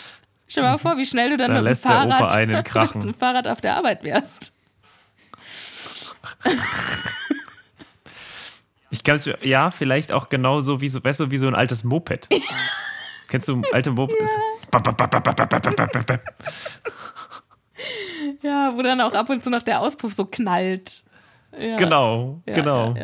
[0.49, 2.47] Stell dir mal vor, wie schnell du dann Da mit dem Fahrrad,
[2.97, 4.53] mit dem Fahrrad auf der Arbeit wärst.
[8.91, 11.85] Ich kann es ja, vielleicht auch genauso wie so, weißt du, wie so ein altes
[11.85, 12.29] Moped.
[13.29, 14.17] Kennst du alte Moped?
[18.43, 21.05] Ja, wo dann auch ab und zu noch der Auspuff so knallt.
[21.59, 21.77] Ja.
[21.77, 22.95] Genau, Ja, genau.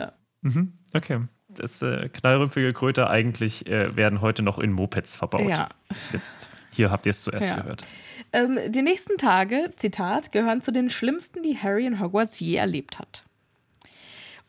[0.42, 1.20] Mhm, okay.
[1.48, 5.48] Das äh, knallrümpfige Kröter eigentlich äh, werden heute noch in Mopeds verbaut.
[5.48, 5.68] Ja.
[6.12, 7.84] Jetzt, hier habt ihr es zuerst gehört.
[8.32, 12.98] Ähm, die nächsten Tage, Zitat, gehören zu den schlimmsten, die Harry in Hogwarts je erlebt
[12.98, 13.24] hat.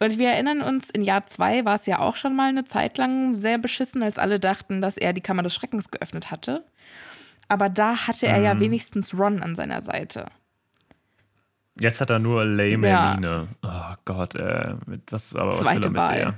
[0.04, 2.98] Und wir erinnern uns, in Jahr zwei war es ja auch schon mal eine Zeit
[2.98, 6.66] lang sehr beschissen, als alle dachten, dass er die Kammer des Schreckens geöffnet hatte.
[7.48, 8.44] Aber da hatte er Mhm.
[8.46, 10.26] ja wenigstens Ron an seiner Seite.
[11.80, 13.10] Jetzt hat er nur lame Ja.
[13.12, 13.48] Hermine.
[13.64, 16.16] Oh Gott, äh, mit was, aber was will Zweite er mit Wahl.
[16.16, 16.34] der?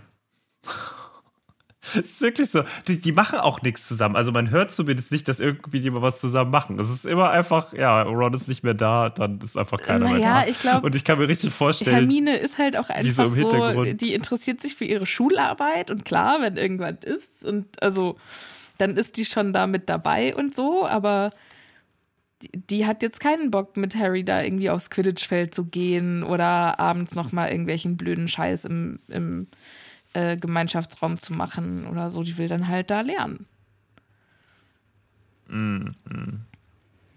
[1.94, 2.64] Es ist wirklich so.
[2.88, 4.16] Die, die machen auch nichts zusammen.
[4.16, 6.80] Also man hört zumindest nicht, dass irgendwie die mal was zusammen machen.
[6.80, 10.14] Es ist immer einfach, ja, Ron ist nicht mehr da, dann ist einfach keiner mehr
[10.20, 10.48] Naja, da.
[10.48, 13.30] ich glaub, Und ich kann mir richtig vorstellen, Hermine ist halt auch so einfach im
[13.30, 14.02] so, Hintergrund.
[14.02, 18.18] die interessiert sich für ihre Schularbeit und klar, wenn irgendwas ist und also
[18.78, 21.32] dann ist die schon da mit dabei und so, aber
[22.42, 26.80] die, die hat jetzt keinen Bock mit Harry da irgendwie aufs Quidditch-Feld zu gehen oder
[26.80, 29.48] abends nochmal irgendwelchen blöden Scheiß im, im
[30.16, 32.24] äh, Gemeinschaftsraum zu machen oder so.
[32.24, 33.46] Die will dann halt da lernen.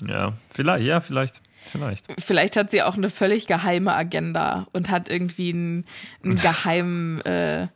[0.06, 2.06] ja, vielleicht, ja, vielleicht, vielleicht.
[2.18, 5.84] Vielleicht hat sie auch eine völlig geheime Agenda und hat irgendwie einen,
[6.22, 7.68] einen geheimen, äh,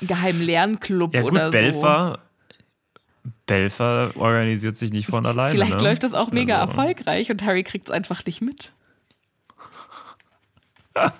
[0.00, 1.50] geheimen Lernclub Ja gut, oder so.
[1.50, 2.18] Belfer,
[3.46, 5.50] Belfer organisiert sich nicht von alleine.
[5.50, 5.82] Vielleicht ne?
[5.82, 8.72] läuft das auch mega Also, erfolgreich und Harry kriegt es einfach nicht mit.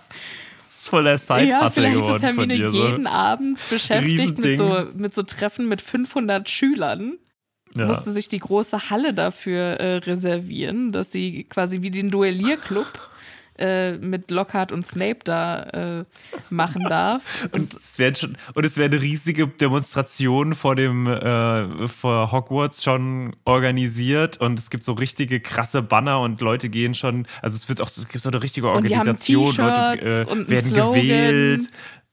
[0.91, 2.69] Voll der side ja, geworden ist von dir.
[2.69, 2.87] So.
[2.87, 7.19] jeden Abend beschäftigt mit so, mit so Treffen mit 500 Schülern.
[7.77, 7.87] Ja.
[7.87, 13.10] Musste sich die große Halle dafür äh, reservieren, dass sie quasi wie den Duellierclub
[13.61, 16.05] äh, mit Lockhart und Snape da äh,
[16.49, 17.49] machen darf.
[17.53, 23.37] Und es werden schon und es werden riesige Demonstrationen vor dem äh, vor Hogwarts schon
[23.45, 27.81] organisiert und es gibt so richtige krasse Banner und Leute gehen schon, also es wird
[27.81, 30.93] auch es gibt so eine richtige Und die haben Organisation, Leute äh, werden Slogan.
[30.95, 31.69] gewählt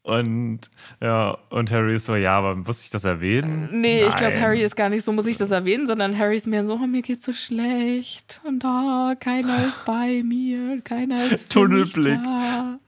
[0.07, 0.59] und
[1.01, 3.67] ja und Harry ist so ja, aber muss ich das erwähnen?
[3.71, 4.41] Nee, ich glaube, Nein.
[4.43, 6.87] Harry ist gar nicht so, muss ich das erwähnen, sondern Harry ist mehr so, oh,
[6.87, 12.19] mir geht's so schlecht und oh, keiner ist bei mir, keiner ist Tunnelblick.
[12.23, 12.79] Da.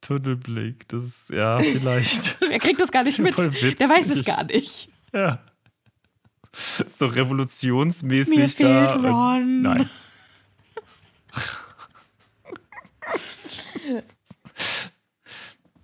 [0.00, 3.36] Tunnelblick, das ist ja vielleicht Er kriegt das gar nicht mit.
[3.36, 4.88] Der weiß es gar nicht.
[5.12, 5.40] ja
[6.88, 8.86] so revolutionsmäßig Mir da.
[8.88, 9.62] fehlt und- Ron.
[9.62, 9.90] Nein.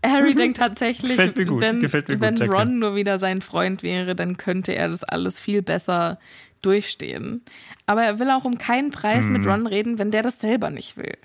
[0.04, 2.50] Harry denkt tatsächlich, gut, wenn, gut, wenn.
[2.50, 6.18] Ron nur wieder sein Freund wäre, dann könnte er das alles viel besser
[6.62, 7.42] durchstehen.
[7.86, 9.32] Aber er will auch um keinen Preis Hm.
[9.32, 11.16] mit Ron reden, wenn der das selber nicht will.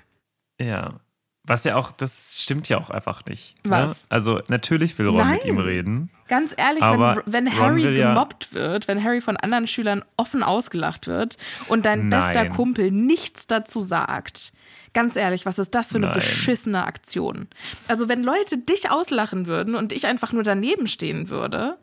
[0.60, 1.00] Ja.
[1.44, 3.54] Was ja auch, das stimmt ja auch einfach nicht.
[3.64, 3.70] Ne?
[3.70, 4.04] Was?
[4.10, 5.48] Also natürlich will Ron mit Nein.
[5.48, 6.10] ihm reden.
[6.28, 10.42] Ganz ehrlich, wenn, wenn Harry will ja- gemobbt wird, wenn Harry von anderen Schülern offen
[10.42, 11.38] ausgelacht wird
[11.68, 12.48] und dein bester Nein.
[12.50, 14.52] Kumpel nichts dazu sagt,
[14.92, 16.14] ganz ehrlich, was ist das für eine Nein.
[16.14, 17.48] beschissene Aktion?
[17.88, 21.78] Also wenn Leute dich auslachen würden und ich einfach nur daneben stehen würde,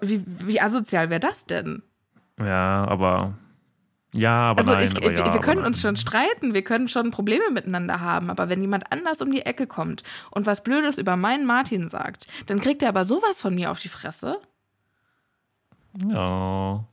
[0.00, 1.82] wie, wie asozial wäre das denn?
[2.38, 3.34] Ja, aber.
[4.14, 4.84] Ja, aber Also nein.
[4.84, 5.66] ich, aber wir, ja, wir aber können nein.
[5.68, 9.42] uns schon streiten, wir können schon Probleme miteinander haben, aber wenn jemand anders um die
[9.42, 13.54] Ecke kommt und was Blödes über meinen Martin sagt, dann kriegt er aber sowas von
[13.54, 14.38] mir auf die Fresse.
[16.08, 16.84] Ja.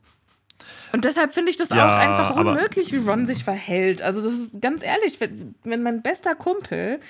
[0.92, 4.02] Und deshalb finde ich das Ja, auch einfach unmöglich, wie Ron sich verhält.
[4.02, 7.00] Also das ist ganz ehrlich, wenn, wenn mein bester Kumpel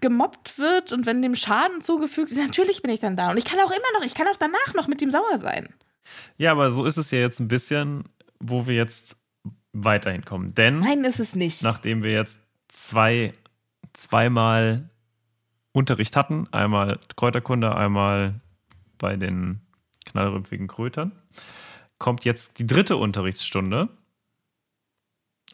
[0.00, 3.30] gemobbt wird und wenn dem Schaden zugefügt ist, natürlich bin ich dann da.
[3.30, 5.68] Und ich kann auch immer noch, ich kann auch danach noch mit ihm sauer sein.
[6.36, 8.04] ja, aber so ist es ja jetzt ein bisschen,
[8.40, 9.16] wo wir jetzt
[9.72, 10.54] weiterhin kommen.
[10.54, 11.62] Denn Nein, ist es nicht.
[11.62, 13.32] nachdem wir jetzt zwei,
[13.92, 14.88] zweimal
[15.72, 18.40] Unterricht hatten, einmal Kräuterkunde, einmal
[18.98, 19.60] bei den
[20.06, 21.12] knallrümpfigen Krötern,
[21.98, 23.88] kommt jetzt die dritte Unterrichtsstunde.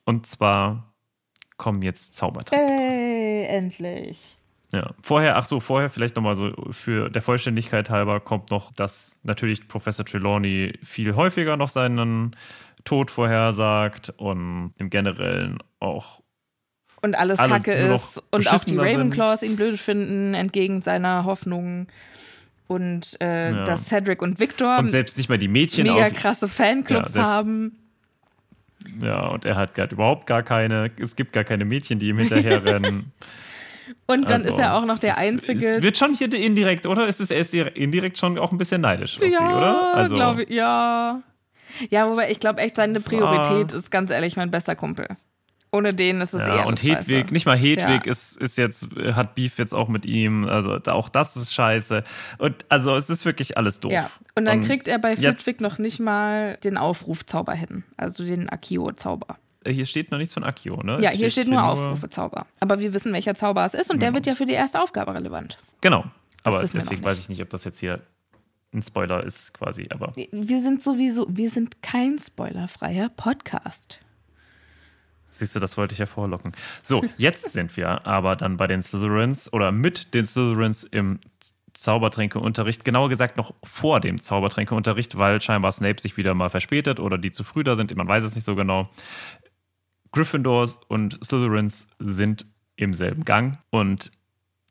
[0.05, 0.93] Und zwar
[1.57, 2.65] kommen jetzt Zaubertränke.
[2.65, 4.37] Ey, endlich.
[4.73, 9.19] Ja, vorher, ach so, vorher vielleicht nochmal so für der Vollständigkeit halber kommt noch, dass
[9.23, 12.35] natürlich Professor Trelawney viel häufiger noch seinen
[12.85, 16.23] Tod vorhersagt und im Generellen auch
[17.03, 18.97] Und alles alle kacke ist und auch die beschissener sind.
[18.97, 21.89] Ravenclaws ihn blöd finden, entgegen seiner Hoffnungen.
[22.73, 23.65] Und äh, Ja.
[23.65, 26.13] dass Cedric und Victor Und selbst nicht mal die Mädchen mega auf.
[26.15, 27.79] krasse Fanclubs Ja, haben.
[29.01, 32.19] Ja, und er hat gerade überhaupt gar keine, es gibt gar keine Mädchen, die ihm
[32.19, 33.13] hinterherrennen.
[34.07, 35.67] Und dann Also, ist er auch noch der einzige.
[35.77, 37.07] Es wird schon hier indirekt, oder?
[37.07, 39.95] Ist es er ist indirekt schon auch ein bisschen neidisch auf sie, oder?
[39.95, 41.23] Also, ja, glaube ich, ja.
[41.91, 45.09] Ja, wobei ich glaube echt, seine war- Priorität ist ganz ehrlich mein bester Kumpel.
[45.75, 47.01] Ohne den ist es Ja, eher und alles scheiße.
[47.01, 48.13] Hedwig, nicht mal Hedwig Ja.
[48.13, 50.45] ist, ist jetzt, hat Beef jetzt auch mit ihm.
[50.45, 52.05] Also auch das ist scheiße.
[52.39, 53.91] Und also es ist wirklich alles doof.
[53.93, 57.85] Ja, und dann kriegt er bei Flitwick noch nicht mal den Aufrufzauber hin.
[57.97, 59.39] Also den Akio-Zauber.
[59.65, 60.99] Äh, Hier steht noch nichts von Akio, ne?
[61.01, 62.47] Ja, hier steht nur Aufrufezauber.
[62.61, 65.15] Aber wir wissen, welcher Zauber es ist und der wird ja für die erste Aufgabe
[65.15, 65.57] relevant.
[65.81, 66.05] Genau.
[66.45, 68.01] Aber deswegen weiß ich nicht, ob das jetzt hier
[68.75, 69.87] ein Spoiler ist, quasi.
[69.91, 74.01] Aber Wir sind sowieso, wir sind kein spoilerfreier Podcast.
[75.39, 76.53] Siehst du, das wollte ich ja vorlocken.
[76.83, 81.21] So, jetzt sind wir aber dann bei den Slytherins oder mit den Slytherins im
[81.75, 82.85] Zaubertränkeunterricht.
[82.85, 87.33] Genauer gesagt noch vor dem Zaubertränkeunterricht, weil scheinbar Snape sich wieder mal verspätet oder die
[87.33, 87.95] zu früh da sind.
[87.97, 88.91] Man weiß es nicht so genau.
[90.13, 94.13] Gryffindors und Slytherins sind im selben Gang und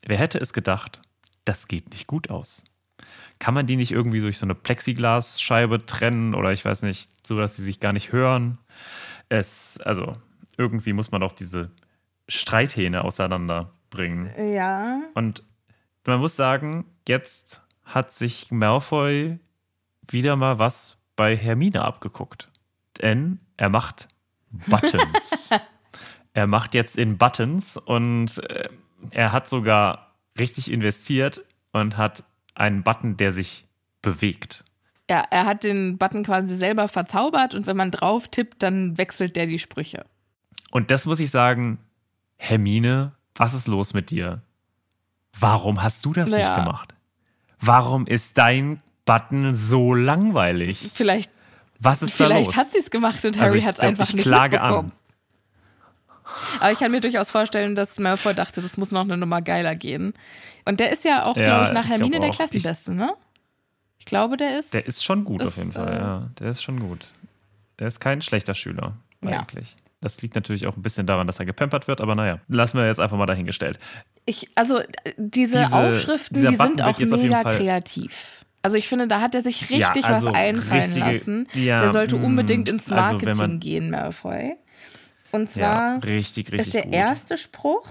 [0.06, 1.02] wer hätte es gedacht,
[1.44, 2.64] das geht nicht gut aus.
[3.40, 7.36] Kann man die nicht irgendwie durch so eine Plexiglasscheibe trennen oder ich weiß nicht, so
[7.38, 8.58] dass sie sich gar nicht hören?
[9.28, 10.16] Es, also
[10.62, 11.70] irgendwie muss man doch diese
[12.28, 14.30] Streithähne auseinanderbringen.
[14.52, 15.00] Ja.
[15.14, 15.42] Und
[16.06, 19.38] man muss sagen, jetzt hat sich Malfoy
[20.08, 22.50] wieder mal was bei Hermine abgeguckt.
[23.00, 24.08] Denn er macht
[24.68, 25.50] Buttons.
[26.32, 28.68] er macht jetzt in Buttons und äh,
[29.10, 33.66] er hat sogar richtig investiert und hat einen Button, der sich
[34.00, 34.64] bewegt.
[35.10, 39.36] Ja, er hat den Button quasi selber verzaubert und wenn man drauf tippt, dann wechselt
[39.36, 40.06] der die Sprüche.
[40.70, 41.78] Und das muss ich sagen,
[42.36, 44.42] Hermine, was ist los mit dir?
[45.38, 46.38] Warum hast du das Ja.
[46.38, 46.94] nicht gemacht?
[47.60, 50.90] Warum ist dein Button so langweilig?
[50.94, 51.30] Vielleicht,
[51.78, 52.56] Was ist da vielleicht los?
[52.56, 54.92] hat sie es gemacht und Also Harry ich hat es einfach ich nicht klage mitbekommen.
[54.92, 54.98] an.
[56.60, 59.74] Aber ich kann mir durchaus vorstellen, dass Malfoy dachte, das muss noch eine Nummer geiler
[59.74, 60.14] gehen.
[60.64, 62.30] Und der ist ja auch, Ja, glaube ich, nach ich Hermine der.
[62.30, 63.12] Klassenbeste, ne?
[63.98, 64.72] Ich glaube, der ist.
[64.74, 66.28] Der ist schon gut ist, auf jeden Fall, äh, ja.
[66.38, 67.06] Der ist schon gut.
[67.78, 69.40] Der ist kein schlechter Schüler, Ja.
[69.40, 69.76] eigentlich.
[70.02, 72.86] Das liegt natürlich auch ein bisschen daran, dass er gepampert wird, aber naja, lassen wir
[72.86, 73.78] jetzt einfach mal dahingestellt.
[74.26, 74.86] Ich, also äh,
[75.16, 78.44] diese, Diese- Aufschriften, die Button sind auch mega kreativ.
[78.62, 81.48] Also ich finde, da hat er sich richtig Ja, also was einfallen richtige- lassen.
[81.54, 84.54] ja, der sollte mm, unbedingt ins also Marketing man- gehen, Malfoy.
[85.32, 86.94] Und Ja, zwar richtig, richtig ist der gut.
[86.94, 87.86] erste Spruch: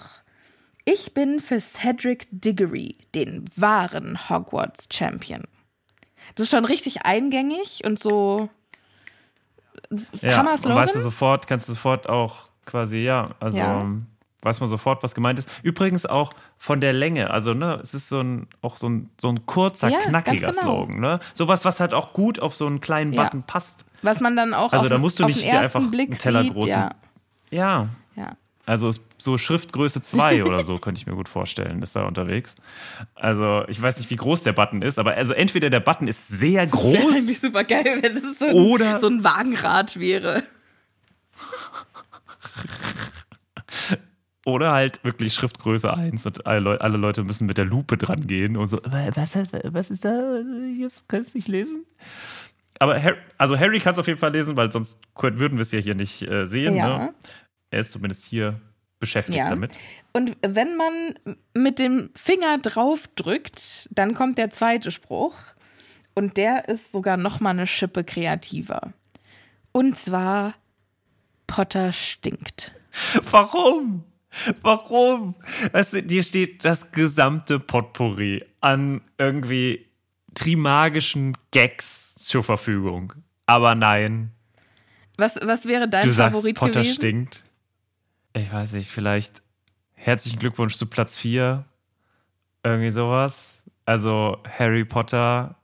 [0.86, 5.44] Ich bin für Cedric Diggory, den wahren Hogwarts Champion.
[6.36, 8.50] Das ist schon richtig eingängig und so.
[10.22, 10.78] Ja, Hammer Slogan.
[10.78, 13.86] weißt du sofort, kannst du sofort auch quasi, ja, also Ja.
[14.42, 15.50] weiß man sofort, was gemeint ist.
[15.64, 19.30] Übrigens auch von der Länge, also ne, es ist so ein, auch so ein, so
[19.30, 20.62] ein kurzer, Ja, knackiger genau.
[20.62, 21.20] Slogan, ne?
[21.34, 23.12] Sowas, was halt auch gut auf so einen kleinen.
[23.16, 23.86] Button passt.
[24.02, 26.44] Was man dann auch Also auf, da musst du nicht dir einfach Blick einen Teller
[26.44, 26.54] sieht.
[26.54, 26.70] großen-
[27.52, 28.36] Ja, ja.
[28.66, 32.56] Also so Schriftgröße 2 oder so könnte ich mir gut vorstellen, ist da unterwegs.
[33.16, 36.28] Also ich weiß nicht, wie groß der Button ist, aber also entweder der Button ist
[36.28, 40.44] sehr Wäre groß eigentlich super geil, wenn es so, ein- Oder- so ein Wagenrad wäre.
[44.46, 48.26] Oder halt wirklich Schriftgröße 1 und alle, Leu alle Leute müssen mit der Lupe dran
[48.26, 50.40] gehen und so, "Wa- was, was ist da?
[50.40, 51.86] Ich kann es nicht lesen.
[52.80, 55.72] Aber Harry, also Harry kann es auf jeden Fall lesen, weil sonst würden wir es
[55.72, 56.76] ja hier nicht äh, sehen.
[56.76, 56.98] Ja.
[57.06, 57.14] Ne?
[57.72, 58.60] Er ist zumindest hier
[59.00, 59.50] beschäftigt Ja.
[59.50, 59.72] damit.
[60.14, 61.16] Und wenn man
[61.56, 65.36] mit dem Finger drauf drückt, dann kommt der zweite Spruch.
[66.14, 68.94] Und der ist sogar noch mal eine Schippe kreativer.
[69.72, 70.54] Und zwar
[71.48, 72.74] Potter stinkt.
[73.32, 74.04] Warum?
[74.62, 75.36] Warum?
[75.74, 79.88] Es, dir steht das gesamte Potpourri an irgendwie
[80.36, 83.14] trimagischen Gags zur Verfügung.
[83.46, 84.32] Aber nein,
[85.18, 86.96] Was, was wäre dein du sagst, Favorit Potter gewesen?
[86.96, 87.44] stinkt.
[88.34, 89.42] Ich weiß nicht, vielleicht
[89.94, 91.66] herzlichen Glückwunsch zu Platz 4.
[92.64, 93.62] Irgendwie sowas.
[93.86, 95.56] Also Harry Potter,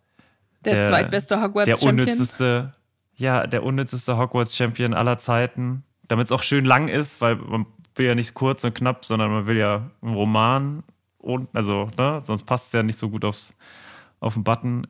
[0.65, 2.73] Der, der- zweitbeste Hogwarts der unnützeste,
[3.15, 5.83] ja, der unnützeste Hogwarts-Champion aller Zeiten.
[6.07, 7.65] Damit es auch schön lang ist, weil man
[7.95, 10.83] will ja nicht kurz und knapp, sondern man will ja einen Roman.
[11.19, 13.55] Und, also, ne, sonst passt es ja nicht so gut aufs,
[14.19, 14.87] auf den Button.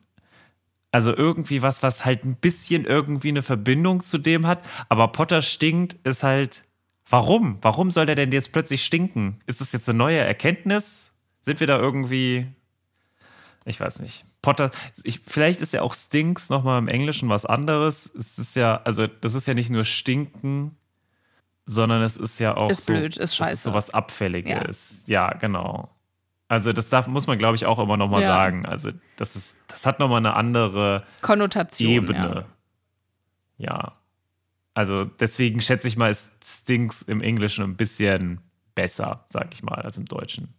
[0.90, 4.64] Also irgendwie was, was halt ein bisschen irgendwie eine Verbindung zu dem hat.
[4.88, 6.64] Aber Potter stinkt, ist halt.
[7.10, 7.58] Warum?
[7.62, 9.40] Warum soll der denn jetzt plötzlich stinken?
[9.46, 11.10] Ist das jetzt eine neue Erkenntnis?
[11.40, 12.46] Sind wir da irgendwie.
[13.64, 14.24] Ich weiß nicht.
[14.42, 14.70] Potter,
[15.04, 18.10] ich, vielleicht ist ja auch Stinks nochmal im Englischen was anderes.
[18.14, 20.76] Es ist ja, also das ist ja nicht nur stinken,
[21.66, 23.52] sondern es ist ja auch Ist so, blöd, ist es scheiße.
[23.54, 25.04] ist sowas Abfälliges.
[25.06, 25.90] Ja, genau.
[26.46, 28.28] Also das darf, muss man, glaube ich, auch immer nochmal Ja.
[28.28, 28.64] sagen.
[28.64, 31.90] Also das ist, das hat nochmal eine andere Konnotation.
[31.90, 32.46] Ebene.
[33.58, 33.97] Ja.
[34.78, 38.40] Also deswegen schätze ich mal, ist Stinks im Englischen ein bisschen
[38.76, 40.54] besser, sag ich mal, als im Deutschen.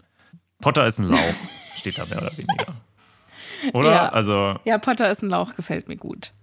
[0.59, 1.33] Potter ist ein Lauch,
[1.77, 2.73] steht da mehr oder weniger.
[3.71, 3.91] Oder?
[3.91, 4.09] Ja.
[4.09, 4.77] Also Ja.
[4.77, 6.33] Potter ist ein Lauch, gefällt mir gut.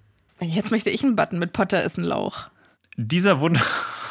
[0.41, 2.49] Jetzt möchte ich einen Button mit Potter ist ein Lauch.
[2.97, 3.61] dieser, Wunder,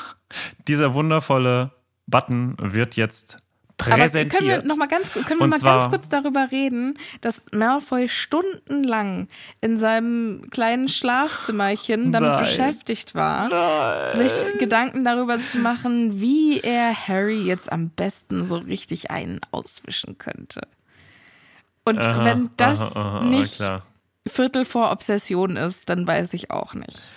[0.68, 1.72] dieser wundervolle
[2.06, 3.40] Button wird jetzt
[3.78, 4.66] Aber können wir präsentiert.
[4.66, 9.28] noch mal ganz, können wir mal ganz kurz darüber reden, dass Malfoy stundenlang
[9.62, 12.40] in seinem kleinen Schlafzimmerchen damit Nein.
[12.40, 14.18] beschäftigt war, Nein.
[14.18, 20.18] sich Gedanken darüber zu machen, wie er Harry jetzt am besten so richtig einen auswischen
[20.18, 20.62] könnte.
[21.84, 23.84] Und Aha, wenn das aha, aha, nicht klar.
[24.28, 27.10] Viertel vor Obsession ist, dann weiß ich auch nicht.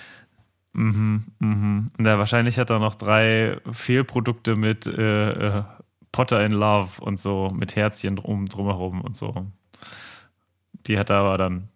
[0.74, 1.90] Mhm, mhm.
[1.96, 5.62] Na, wahrscheinlich hat er noch drei Fehlprodukte mit äh, äh,
[6.12, 9.46] Potter in Love und so, mit Herzchen drum, drumherum und so.
[10.86, 11.68] Die hat er aber dann,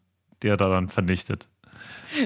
[0.43, 1.49] die hat er dann vernichtet.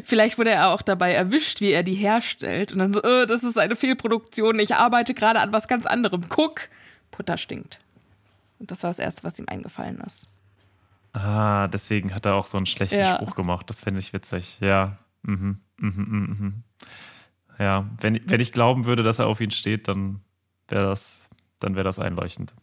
[0.04, 2.72] Vielleicht wurde er auch dabei erwischt, wie er die herstellt.
[2.72, 6.22] Und dann so, äh, das ist eine Fehlproduktion, ich arbeite gerade an was ganz anderem.
[6.28, 6.68] Guck,
[7.10, 7.80] Putter stinkt.
[8.58, 10.28] Und das war das Erste, was ihm eingefallen ist.
[11.12, 13.16] Ah, deswegen hat er auch so einen schlechten Ja.
[13.16, 13.70] Spruch gemacht.
[13.70, 14.58] Das finde ich witzig.
[14.60, 14.98] Ja.
[15.22, 16.62] Mhm, mhm, mhm, mhm.
[17.58, 20.20] Ja, wenn, wenn ich glauben würde, dass er auf ihn steht, dann
[20.68, 21.25] wäre das,
[21.66, 22.54] dann wäre das einleuchtend.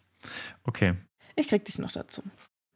[0.63, 0.93] Okay.
[1.35, 2.23] Ich krieg dich noch dazu.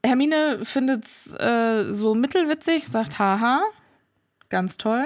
[0.05, 3.61] Hermine findet's äh, so mittelwitzig, sagt haha,
[4.49, 5.05] ganz toll.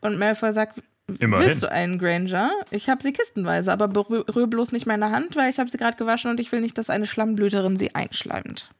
[0.00, 0.82] Und Malfoy sagt,
[1.18, 1.46] Immerhin.
[1.48, 2.50] willst du einen Granger?
[2.70, 5.96] Ich habe sie kistenweise, aber berühr bloß nicht meine Hand, weil ich habe sie gerade
[5.96, 8.70] gewaschen und ich will nicht, dass eine Schlammblüterin sie einschleimt.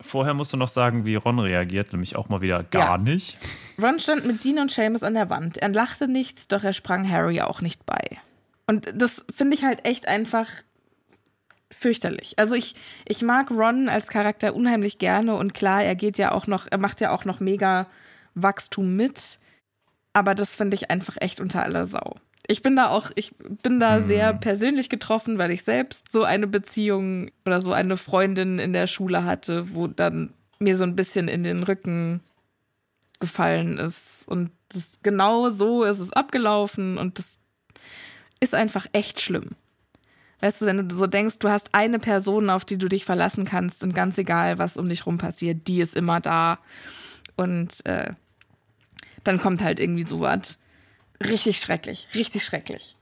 [0.00, 2.98] Vorher musst du noch sagen, wie Ron reagiert, nämlich auch mal wieder gar Ja.
[2.98, 3.36] nicht.
[3.82, 5.58] Ron stand mit Dean und Seamus an der Wand.
[5.58, 8.02] Er lachte nicht, doch er sprang Harry auch nicht bei.
[8.66, 10.46] Und das finde ich halt echt einfach
[11.70, 12.38] fürchterlich.
[12.38, 12.74] Also ich,
[13.06, 16.78] ich mag Ron als Charakter unheimlich gerne und klar, er geht ja auch noch, er
[16.78, 17.86] macht ja auch noch mega
[18.34, 19.38] Wachstum mit.
[20.12, 22.16] Aber das finde ich einfach echt unter aller Sau.
[22.46, 26.46] Ich bin da auch, ich bin da sehr persönlich getroffen, weil ich selbst so eine
[26.46, 31.28] Beziehung oder so eine Freundin in der Schule hatte, wo dann mir so ein bisschen
[31.28, 32.20] in den Rücken
[33.20, 34.26] gefallen ist.
[34.26, 37.38] Und das, genau so ist es abgelaufen und das
[38.40, 39.50] ist einfach echt schlimm.
[40.40, 43.44] Weißt du, wenn du so denkst, du hast eine Person, auf die du dich verlassen
[43.44, 46.58] kannst und ganz egal, was um dich rum passiert, die ist immer da.
[47.36, 48.12] Und äh,
[49.24, 50.58] dann kommt halt irgendwie sowas.
[51.24, 52.96] Richtig schrecklich, richtig schrecklich.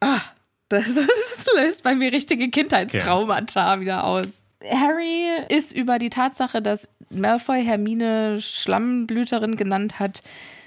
[0.00, 0.20] Ah,
[0.68, 4.42] das, das löst bei mir richtige Kindheitstraumata wieder aus.
[4.64, 10.22] Harry ist über die Tatsache, dass Malfoy Hermine Schlammblüterin genannt hat,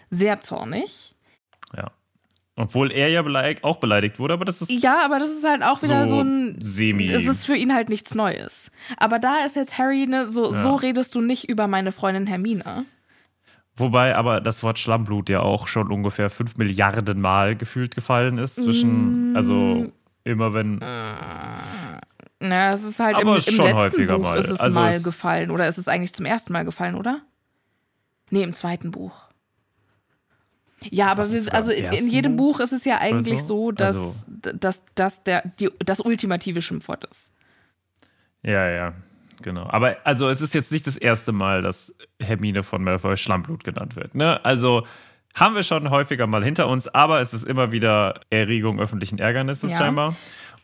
[0.09, 1.15] sehr zornig.
[1.75, 1.91] Ja.
[2.57, 5.63] Obwohl er ja beleidigt, auch beleidigt wurde, aber das ist Ja, aber das ist halt
[5.63, 6.57] auch wieder so, so ein.
[6.59, 7.07] semi.
[7.09, 8.69] Es ist für ihn halt nichts Neues.
[8.97, 10.61] Aber da ist jetzt Harry, ne, so, Ja.
[10.63, 12.85] so redest du nicht über meine Freundin Hermine.
[13.77, 18.55] Wobei aber das Wort Schlammblut ja auch schon ungefähr fünf Milliarden Mal gefühlt gefallen ist
[18.55, 19.35] zwischen, Mm.
[19.37, 19.91] also
[20.25, 20.79] immer wenn,
[22.39, 24.37] Na, es ist halt im, Aber im ist schon letzten häufiger Buch mal.
[24.39, 25.51] ist es Also mal gefallen.
[25.51, 27.21] Oder ist es eigentlich zum ersten Mal gefallen, oder?
[28.29, 29.29] Nee, im zweiten Buch.
[30.89, 32.59] Ja, aber ist also in, in jedem Buch?
[32.59, 33.45] Ist es ja eigentlich so?
[33.67, 34.15] so, dass, Also-
[34.59, 37.31] dass, dass der, die, das ultimative Schimpfwort ist.
[38.43, 38.93] ja, ja,
[39.43, 39.67] genau.
[39.69, 43.95] Aber also es ist jetzt nicht das erste Mal, dass Hermine von Malfoy Schlammblut genannt
[43.95, 44.15] wird.
[44.15, 44.43] Ne?
[44.43, 44.85] Also
[45.35, 49.71] haben wir schon häufiger mal hinter uns, aber es ist immer wieder Erregung öffentlichen Ärgernisses
[49.71, 49.77] Ja.
[49.77, 50.15] scheinbar.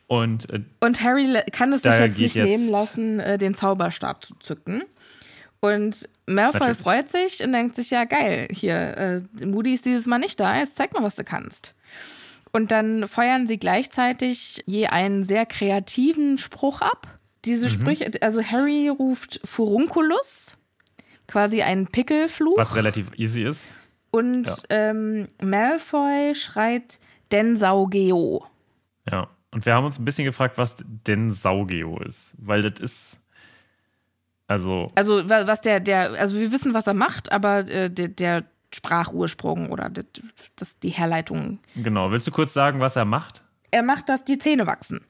[0.07, 4.23] Und äh, Und Harry kann es sich jetzt nicht jetzt- nehmen lassen, äh, den Zauberstab
[4.25, 4.83] zu zücken.
[5.59, 6.77] Und Malfoy Natürlich.
[6.77, 10.57] freut sich und denkt sich, ja geil, hier, äh, Moody ist dieses Mal nicht da,
[10.57, 11.73] jetzt zeig mal, was du kannst.
[12.51, 17.07] Und dann feuern sie gleichzeitig je einen sehr kreativen Spruch ab.
[17.07, 17.17] Mhm.
[17.45, 20.55] Diese Sprüche, also Harry ruft Furunculus,
[21.27, 22.57] quasi einen Pickelfluch.
[22.57, 23.75] was relativ easy ist.
[24.11, 24.55] und ja.
[24.69, 26.99] ähm, Malfoy schreit
[27.31, 28.45] Densaugeo.
[29.09, 29.29] Ja.
[29.51, 32.35] Und wir haben uns ein bisschen gefragt, was denn Saugeo ist.
[32.37, 33.19] Weil das ist.
[34.47, 38.07] Also, Also wa- was der, der, also wir wissen, was er macht, aber äh, der,
[38.07, 38.43] der
[38.73, 40.05] Sprachursprung oder das,
[40.55, 41.59] das, die Herleitung.
[41.75, 42.11] genau.
[42.11, 43.43] Willst du kurz sagen, was er macht?
[43.71, 45.01] Er macht, dass die Zähne wachsen.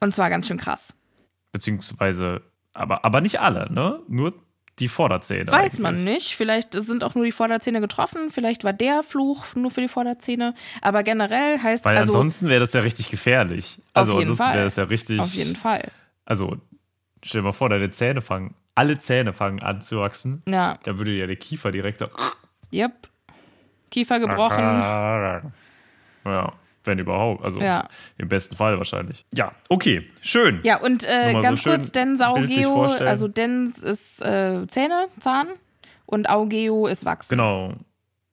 [0.00, 0.94] Und zwar ganz schön krass.
[1.52, 4.00] Beziehungsweise, aber, aber nicht alle, ne?
[4.08, 4.34] Nur
[4.78, 5.50] die Vorderzähne.
[5.50, 5.78] Weiß eigentlich.
[5.80, 6.36] man nicht.
[6.36, 8.30] Vielleicht sind auch nur die Vorderzähne getroffen.
[8.30, 10.54] Vielleicht war der Fluch nur für die Vorderzähne.
[10.82, 13.80] Aber generell heißt Weil also ansonsten wäre das ja richtig gefährlich.
[13.94, 15.20] Auf Also jeden ansonsten wäre das ja richtig.
[15.20, 15.90] auf jeden Fall.
[16.26, 16.58] Also,
[17.24, 20.42] stell dir mal vor, deine Zähne fangen, alle Zähne fangen an zu wachsen.
[20.46, 22.02] Ja, Da würde ja der Kiefer direkt.
[22.72, 23.08] yep.
[23.90, 24.58] Kiefer gebrochen.
[26.24, 26.52] Ja.
[26.84, 27.44] wenn überhaupt.
[27.44, 27.86] Also Ja.
[28.16, 29.26] im besten Fall wahrscheinlich.
[29.34, 30.60] Ja, okay, schön.
[30.62, 32.18] Ja, und äh, ganz so kurz, Den bildlich
[32.62, 33.08] Saugeo, vorstellen.
[33.10, 35.48] also Dens ist äh, Zähne, Zahn
[36.06, 37.28] und Augeo ist Wachs.
[37.28, 37.74] Genau.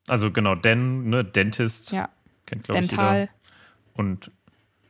[0.07, 2.07] Also genau, Den, ne, Dentist, Ja,
[2.45, 3.31] kennt glaube ich Dental, jeder.
[3.95, 4.31] Und,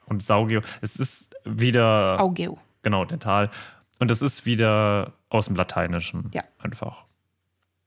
[0.06, 0.62] und Saugeo.
[0.82, 2.60] Es ist wieder, Augeo.
[2.84, 3.49] genau, Dental.
[3.99, 6.29] Und es ist wieder aus dem Lateinischen.
[6.33, 6.43] Ja.
[6.59, 7.05] Einfach.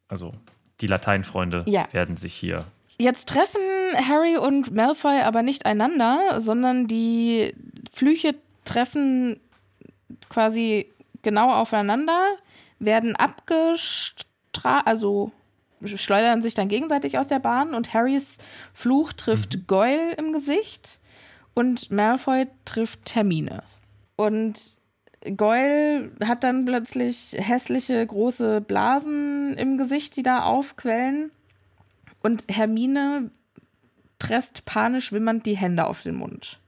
[0.08, 0.32] Also
[0.80, 1.86] die Lateinfreunde Ja.
[1.92, 2.64] werden sich hier
[3.00, 3.60] Jetzt treffen
[3.94, 7.54] Harry und Malfoy aber nicht einander, sondern die
[7.92, 8.34] Flüche
[8.64, 9.38] treffen
[10.28, 10.92] quasi
[11.22, 12.26] genau aufeinander,
[12.80, 14.26] werden abgestraft,
[14.86, 15.30] also
[15.84, 18.26] schleudern sich dann gegenseitig aus der Bahn und Harrys
[18.74, 20.98] Fluch trifft Goyle im Gesicht
[21.54, 23.62] und Malfoy trifft Hermine.
[24.16, 24.76] Und
[25.36, 31.30] Goyle hat dann plötzlich hässliche große Blasen im Gesicht, die da aufquellen.
[32.22, 33.30] Und Hermine
[34.18, 36.60] presst panisch wimmernd die Hände auf den Mund.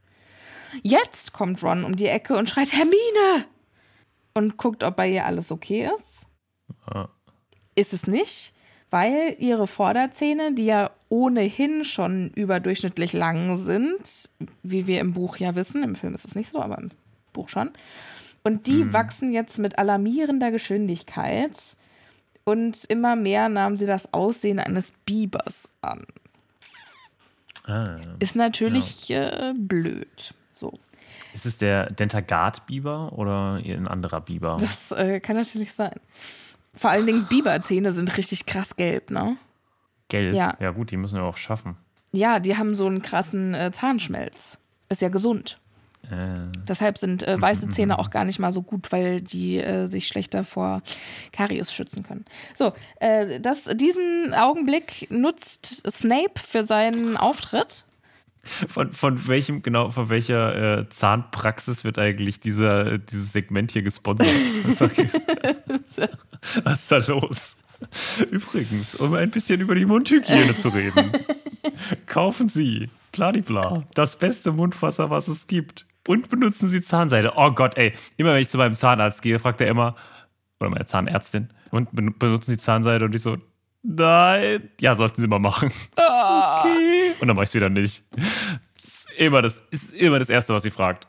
[0.83, 3.47] Jetzt kommt Ron um die Ecke und schreit Hermine
[4.35, 6.27] und guckt, ob bei ihr alles okay ist.
[7.75, 8.53] Ist es nicht,
[8.91, 14.31] weil ihre Vorderzähne, die ja ohnehin schon überdurchschnittlich lang sind,
[14.63, 16.89] wie wir im Buch ja wissen, im Film ist es nicht so, aber im
[17.33, 17.71] Buch schon,
[18.43, 21.77] und die wachsen jetzt mit alarmierender Geschwindigkeit
[22.45, 26.05] und immer mehr nahm sie das Aussehen eines Bibers an.
[27.67, 27.99] Ah.
[28.19, 30.35] Ist natürlich äh, blöd.
[30.51, 30.73] So.
[31.35, 34.57] Ist es der Dentagard-Biber oder ein anderer Biber?
[34.59, 35.95] Das äh, kann natürlich sein.
[36.75, 39.37] Vor allen Dingen Biberzähne sind richtig krass gelb, ne?
[40.09, 40.35] Gelb?
[40.35, 40.57] Ja.
[40.59, 41.77] ja, gut, die müssen wir auch schaffen.
[42.13, 44.59] Ja, die haben so einen krassen äh, Zahnschmelz.
[44.89, 45.60] Ist ja gesund.
[46.05, 49.87] Äh, Deshalb sind äh, weiße Zähne auch gar nicht mal so gut, weil die äh,
[49.87, 50.83] sich schlechter vor
[51.33, 52.25] Karies schützen können.
[52.57, 57.85] So, äh, das, diesen Augenblick nutzt Snape für seinen Auftritt.
[58.43, 64.29] von, von welchem, genau, von welcher äh, Zahnpraxis wird eigentlich dieser, dieses Segment hier gesponsert?
[66.65, 67.57] Was ist da los?
[68.31, 71.13] Übrigens, um ein bisschen über die Mundhygiene zu reden.
[72.07, 75.87] Kaufen Sie, bladibla, das beste Mundwasser, was es gibt.
[76.07, 77.33] Und benutzen Sie Zahnseide.
[77.37, 77.93] Oh Gott, ey.
[78.17, 79.97] Immer wenn ich zu meinem Zahnarzt gehe, fragt er immer,
[80.59, 83.05] oder meine Zahnärztin, und ben- benutzen Sie Zahnseide?
[83.05, 83.37] Und ich so,
[83.83, 84.71] nein.
[84.81, 85.71] Ja, sollten Sie mal machen.
[85.93, 87.15] Okay.
[87.21, 88.05] Und dann mache ich es wieder nicht.
[88.77, 91.07] Ist immer das, ist immer das Erste, was sie fragt.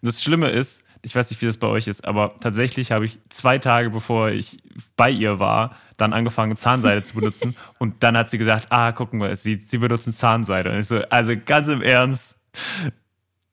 [0.00, 3.06] Und das Schlimme ist, ich weiß nicht, wie das bei euch ist, aber tatsächlich habe
[3.06, 4.58] ich zwei Tage bevor ich
[4.96, 7.56] bei ihr war, dann angefangen, Zahnseide zu benutzen.
[7.78, 10.70] Und dann hat sie gesagt, ah, gucken wir, sie, sie benutzen Zahnseide.
[10.70, 12.38] Und ich so, also ganz im Ernst,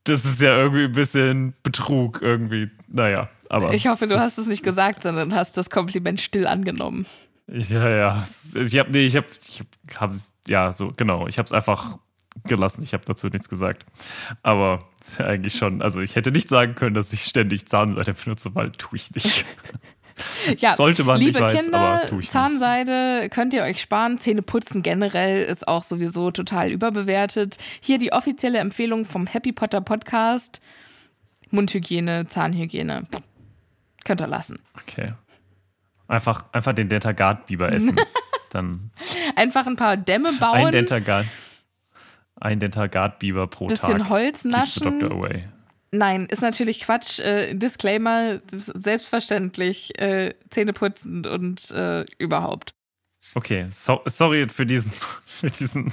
[0.08, 2.70] das ist ja irgendwie ein bisschen Betrug irgendwie.
[2.88, 3.74] Naja, aber.
[3.74, 7.05] Ich hoffe, du hast es nicht gesagt, sondern hast das Kompliment still angenommen.
[7.47, 8.24] Ja, ja.
[8.55, 9.64] Ich habe, nee, ich habe, ich
[9.99, 10.12] hab,
[10.47, 11.28] ja, so, genau.
[11.28, 11.97] Ich habe es einfach
[12.43, 12.84] gelassen.
[12.84, 13.86] Ich habe dazu nichts gesagt.
[14.43, 14.88] Aber
[15.18, 18.72] ja eigentlich schon, also ich hätte nicht sagen können, dass ich ständig Zahnseide benutze, weil
[18.72, 19.45] tue ich nicht.
[20.57, 22.32] Ja, Sollte man, liebe ich weiß, Kinder, aber tue ich nicht.
[22.32, 24.18] Zahnseide könnt ihr euch sparen.
[24.18, 27.57] Zähne putzen generell ist auch sowieso total überbewertet.
[27.82, 30.61] Hier die offizielle Empfehlung vom Happy Potter Podcast.
[31.51, 33.03] Mundhygiene, Zahnhygiene.
[33.11, 33.22] Pff,
[34.05, 34.59] Könnt ihr lassen.
[34.82, 35.13] Okay.
[36.07, 37.95] Einfach, einfach den Dentagard-Biber essen.
[38.51, 38.91] Dann
[39.36, 41.26] Einfach ein paar Dämme ein bauen, Dentagard.
[42.39, 44.09] Ein Dentagard-Biber pro bisschen Tag.
[44.09, 44.99] Holz Keeps the naschen.
[44.99, 45.43] doctor away.
[45.92, 47.20] Nein, ist natürlich Quatsch.
[47.20, 52.72] Äh, Disclaimer, selbstverständlich äh, Zähne putzen und äh, überhaupt.
[53.36, 54.92] Okay, so, sorry für diesen,
[55.26, 55.92] für diesen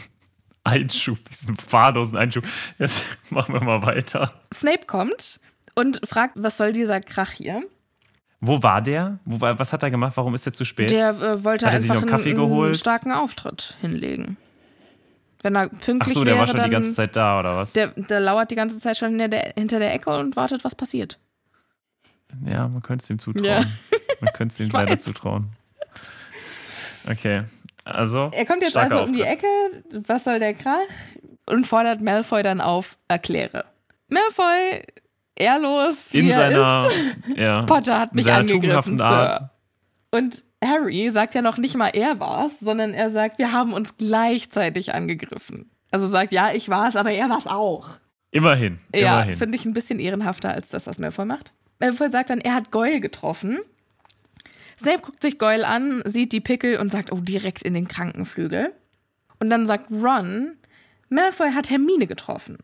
[0.65, 2.45] Einschub, diesen fahrlosen Einschub.
[2.79, 4.35] Jetzt machen wir mal weiter.
[4.55, 5.41] Snape kommt
[5.75, 7.63] und fragt, was soll dieser Krach hier?
[8.41, 9.19] Wo war der?
[9.25, 10.17] Wo war, was hat er gemacht?
[10.17, 10.91] Warum ist er zu spät?
[10.91, 14.37] Der äh, wollte einfach einen, einen starken Auftritt hinlegen.
[15.45, 17.73] Wenn er Ach pünktlich so, der wäre, war schon die ganze Zeit da, oder was?
[17.75, 20.75] der, der lauert die ganze Zeit schon hinter der, hinter der Ecke und wartet, was
[20.75, 21.19] passiert.
[22.47, 23.45] ja, man könnte es ihm zutrauen.
[23.45, 23.63] Ja.
[24.23, 25.51] Man könnte es ihm leider zutrauen.
[27.07, 27.43] Okay,
[27.85, 28.31] also.
[28.33, 29.21] Er kommt jetzt also um die.
[29.21, 29.47] Ecke,
[29.91, 30.79] was soll der Krach?
[31.45, 33.67] Und fordert Malfoy dann auf, erkläre.
[34.09, 34.83] Malfoy,
[35.37, 36.89] ehrlos, In er seiner,
[37.37, 39.37] ja, Potter hat in mich seiner angegriffen, Art.
[39.37, 39.51] Sir.
[40.19, 43.97] Und Harry sagt ja noch nicht mal, er war's, sondern er sagt, wir haben uns
[43.97, 45.71] gleichzeitig angegriffen.
[45.91, 47.89] Also sagt, ja, ich war's, aber er war's auch.
[48.31, 51.53] Immerhin, Ja, finde ich ein bisschen ehrenhafter als das, was Malfoy macht.
[51.79, 53.59] Malfoy sagt dann, er hat Goyle getroffen.
[54.79, 58.73] Snape guckt sich Goyle an, sieht die Pickel und sagt, oh, direkt in den Krankenflügel.
[59.39, 60.57] Und dann sagt Ron,
[61.11, 62.59] Malfoy hat Hermine getroffen.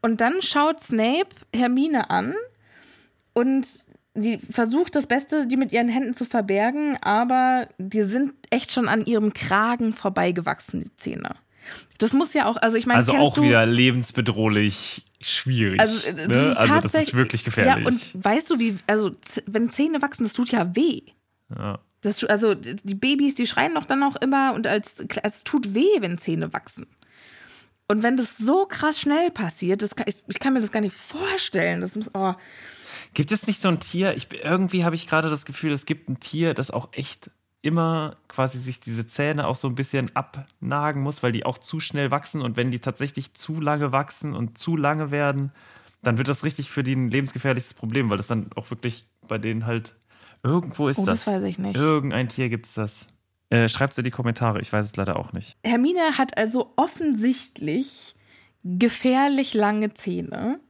[0.00, 2.34] Und dann schaut Snape Hermine an
[3.34, 3.66] und
[4.14, 8.88] die versucht das Beste, die mit ihren Händen zu verbergen, aber die sind echt schon
[8.88, 11.36] an ihrem Kragen vorbeigewachsen, die Zähne.
[11.98, 15.80] Das muss ja auch, also ich meine, Also auch du, wieder lebensbedrohlich schwierig.
[15.80, 16.50] Also, äh, das ne?
[16.50, 17.84] ist also das ist wirklich gefährlich.
[17.84, 19.12] Ja, und weißt du, wie, also
[19.46, 21.02] wenn Zähne wachsen, das tut ja weh.
[21.54, 21.78] Ja.
[22.00, 26.00] Das, also die Babys, die schreien doch dann auch immer und als es tut weh,
[26.00, 26.86] wenn Zähne wachsen.
[27.88, 30.80] Und wenn das so krass schnell passiert, das kann, ich, ich kann mir das gar
[30.80, 31.80] nicht vorstellen.
[31.80, 32.34] Das muss, oh,
[33.14, 34.16] Gibt es nicht so ein Tier?
[34.16, 37.30] Ich, irgendwie habe ich gerade das Gefühl, es gibt ein Tier, das auch echt
[37.62, 41.80] immer quasi sich diese Zähne auch so ein bisschen abnagen muss, weil die auch zu
[41.80, 45.52] schnell wachsen und wenn die tatsächlich zu lange wachsen und zu lange werden,
[46.02, 49.36] dann wird das richtig für die ein lebensgefährliches Problem, weil das dann auch wirklich bei
[49.36, 49.94] denen halt
[50.42, 51.24] irgendwo ist oh das.
[51.24, 51.76] das weiß ich nicht.
[51.76, 53.08] Irgendein Tier gibt es das.
[53.50, 55.56] Äh, Schreibt es in die Kommentare, ich weiß es leider auch nicht.
[55.64, 58.14] Hermine hat also offensichtlich
[58.64, 60.60] gefährlich lange Zähne.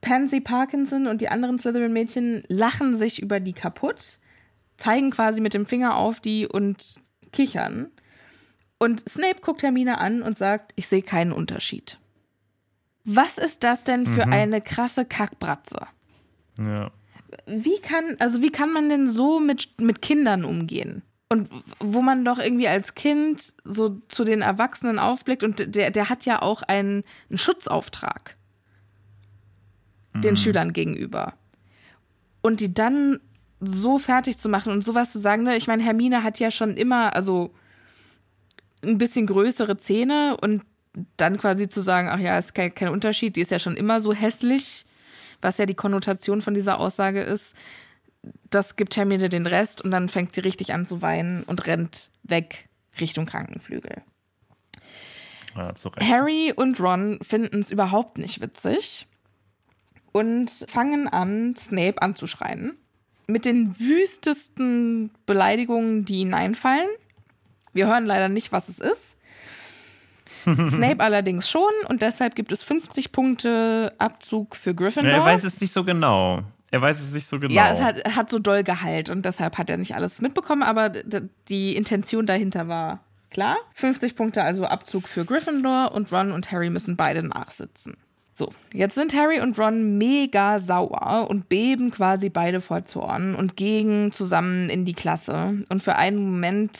[0.00, 4.18] Pansy Parkinson und die anderen Slytherin-Mädchen lachen sich über die kaputt,
[4.76, 6.96] zeigen quasi mit dem Finger auf die und
[7.32, 7.90] kichern.
[8.78, 11.98] Und Snape guckt Hermine an und sagt, ich sehe keinen Unterschied.
[13.04, 14.32] Was ist das denn für Mhm.
[14.32, 15.78] eine krasse Kackbratze?
[16.58, 16.90] Ja.
[17.46, 21.02] Wie kann, also wie kann man denn so mit, mit Kindern umgehen?
[21.30, 26.08] Und wo man doch irgendwie als Kind so zu den Erwachsenen aufblickt und der, der
[26.08, 28.34] hat ja auch einen, einen Schutzauftrag
[30.24, 31.34] den Schülern gegenüber.
[32.42, 33.20] Und die dann
[33.60, 35.56] so fertig zu machen und sowas zu sagen, ne?
[35.56, 37.52] ich meine, Hermine hat ja schon immer, also
[38.82, 40.62] ein bisschen größere Zähne und
[41.16, 44.00] dann quasi zu sagen, ach ja, ist kein, kein Unterschied, die ist ja schon immer
[44.00, 44.84] so hässlich,
[45.40, 47.54] was ja die Konnotation von dieser Aussage ist,
[48.50, 52.10] das gibt Hermine den Rest und dann fängt sie richtig an zu weinen und rennt
[52.22, 52.68] weg
[53.00, 54.02] Richtung Krankenflügel.
[56.00, 56.06] ja.
[56.06, 59.06] Harry und Ron finden es überhaupt nicht witzig
[60.12, 62.76] und fangen an, Snape anzuschreien.
[63.26, 66.88] Mit den wüstesten Beleidigungen, die ihnen einfallen.
[67.72, 69.16] Wir hören leider nicht, was es ist.
[70.44, 75.12] Snape allerdings schon und deshalb gibt es 50 Punkte Abzug für Gryffindor.
[75.12, 76.42] er weiß es nicht so genau.
[76.70, 77.52] Er weiß es nicht so genau.
[77.52, 80.90] Ja, es hat, hat so doll Gehalt und deshalb hat er nicht alles mitbekommen, aber
[81.48, 83.00] die Intention dahinter war
[83.30, 83.56] klar.
[83.74, 87.96] 50 Punkte also Abzug für Gryffindor und Ron und Harry müssen beide nachsitzen.
[88.38, 93.56] So, jetzt sind Harry und Ron mega sauer und beben quasi beide vor Zorn und
[93.56, 95.64] gehen zusammen in die Klasse.
[95.68, 96.78] Und für einen Moment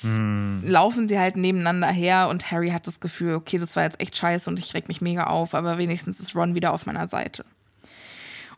[0.63, 4.17] laufen sie halt nebeneinander her und Harry hat das Gefühl, okay, das war jetzt echt
[4.17, 7.45] scheiße und ich reg mich mega auf, aber wenigstens ist Ron wieder auf meiner Seite.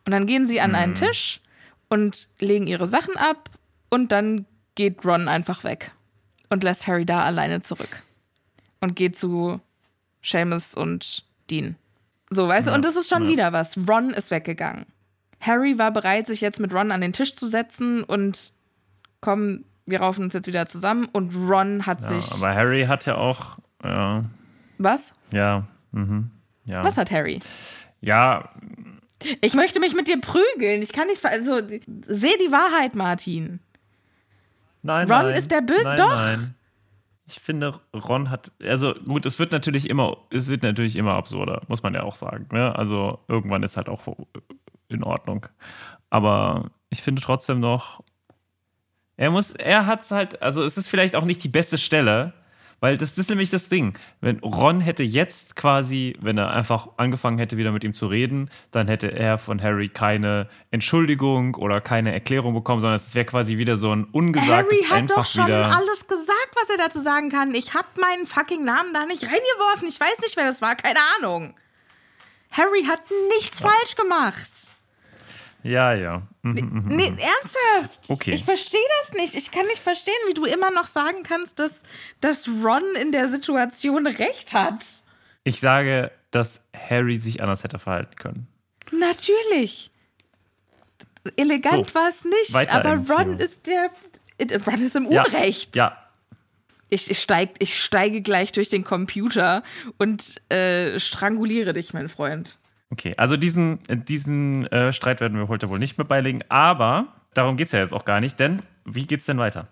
[0.05, 1.40] Und dann gehen sie an einen Tisch
[1.88, 3.48] und legen ihre Sachen ab
[3.88, 4.44] und dann
[4.74, 5.92] geht Ron einfach weg
[6.51, 8.03] und lässt Harry da alleine zurück
[8.80, 9.59] und geht zu
[10.22, 11.76] Seamus und Dean.
[12.31, 13.76] So, weißt du, und das ist schon wieder was.
[13.89, 14.87] Ron ist weggegangen.
[15.41, 18.53] Harry war bereit, sich jetzt mit Ron an den Tisch zu setzen und
[19.20, 22.33] komm, wir raufen uns jetzt wieder zusammen und Ron hat ja, sich.
[22.33, 23.59] aber Harry hat ja auch.
[23.83, 24.24] Ja.
[24.78, 25.12] Was?
[25.33, 25.66] Ja.
[25.93, 26.31] Mhm.
[26.66, 26.85] Ja.
[26.85, 27.41] Was hat Harry?
[28.01, 28.51] Ja,
[29.43, 30.83] Ich möchte mich mit dir prügeln.
[30.83, 31.24] Ich kann nicht.
[31.24, 31.61] Also,
[32.07, 33.61] seh die Wahrheit, Martin.
[34.83, 35.37] Nein, Ron nein.
[35.37, 35.95] ist der Böse?
[35.97, 36.14] Doch.
[36.14, 36.55] Nein.
[37.31, 41.62] Ich finde, Ron hat, also gut, es wird natürlich immer, es wird natürlich immer absurder,
[41.68, 42.49] muss man ja auch sagen.
[42.53, 42.74] Ne?
[42.76, 44.03] Also irgendwann ist halt auch
[44.89, 45.47] in Ordnung.
[46.11, 48.03] Aber ich finde trotzdem noch,
[49.16, 52.33] er muss, er hat halt, also es ist vielleicht auch nicht die beste Stelle,
[52.81, 53.93] weil das, das ist nämlich das Ding.
[54.20, 58.49] Wenn Ron hätte jetzt quasi, wenn er einfach angefangen hätte, wieder mit ihm zu reden,
[58.70, 63.59] dann hätte er von Harry keine Entschuldigung oder keine Erklärung bekommen, sondern es wäre quasi
[63.59, 65.76] wieder so ein ungesagtes Harry hat einfach doch schon wieder.
[65.76, 66.20] alles gesagt,
[66.71, 67.55] er dazu sagen kann.
[67.55, 69.89] Ich habe meinen fucking Namen da nicht reingeworfen.
[69.89, 70.75] Ich weiß nicht, wer das war.
[70.77, 71.55] Keine Ahnung.
[72.51, 73.03] Harry hat
[73.37, 74.51] nichts falsch gemacht.
[75.62, 76.23] Ja, ja.
[76.43, 76.85] Mhm.
[76.89, 78.01] Nee, ernsthaft.
[78.09, 78.31] Okay.
[78.33, 79.35] Ich verstehe das nicht.
[79.35, 81.73] Ich kann nicht verstehen, wie du immer noch sagen kannst, dass,
[82.21, 84.85] dass Ron in der Situation recht hat.
[85.45, 88.47] Ich sage, dass Harry sich anders hätte verhalten können.
[88.91, 89.91] Natürlich.
[91.37, 93.07] Elegant So, war es nicht, aber Ron
[93.37, 93.41] Thema.
[93.41, 93.91] ist der.
[94.66, 95.77] Ron ist im Ja, Unrecht.
[95.77, 95.99] Ja,
[96.91, 99.62] Ich, ich, steig, ich steige gleich durch den Computer
[99.99, 102.59] und äh, stranguliere dich, mein Freund.
[102.91, 103.12] okay.
[103.16, 107.66] Also diesen, diesen äh, Streit werden wir heute wohl nicht mehr beilegen, aber darum geht
[107.66, 109.68] es ja jetzt auch gar nicht, denn wie geht's denn weiter?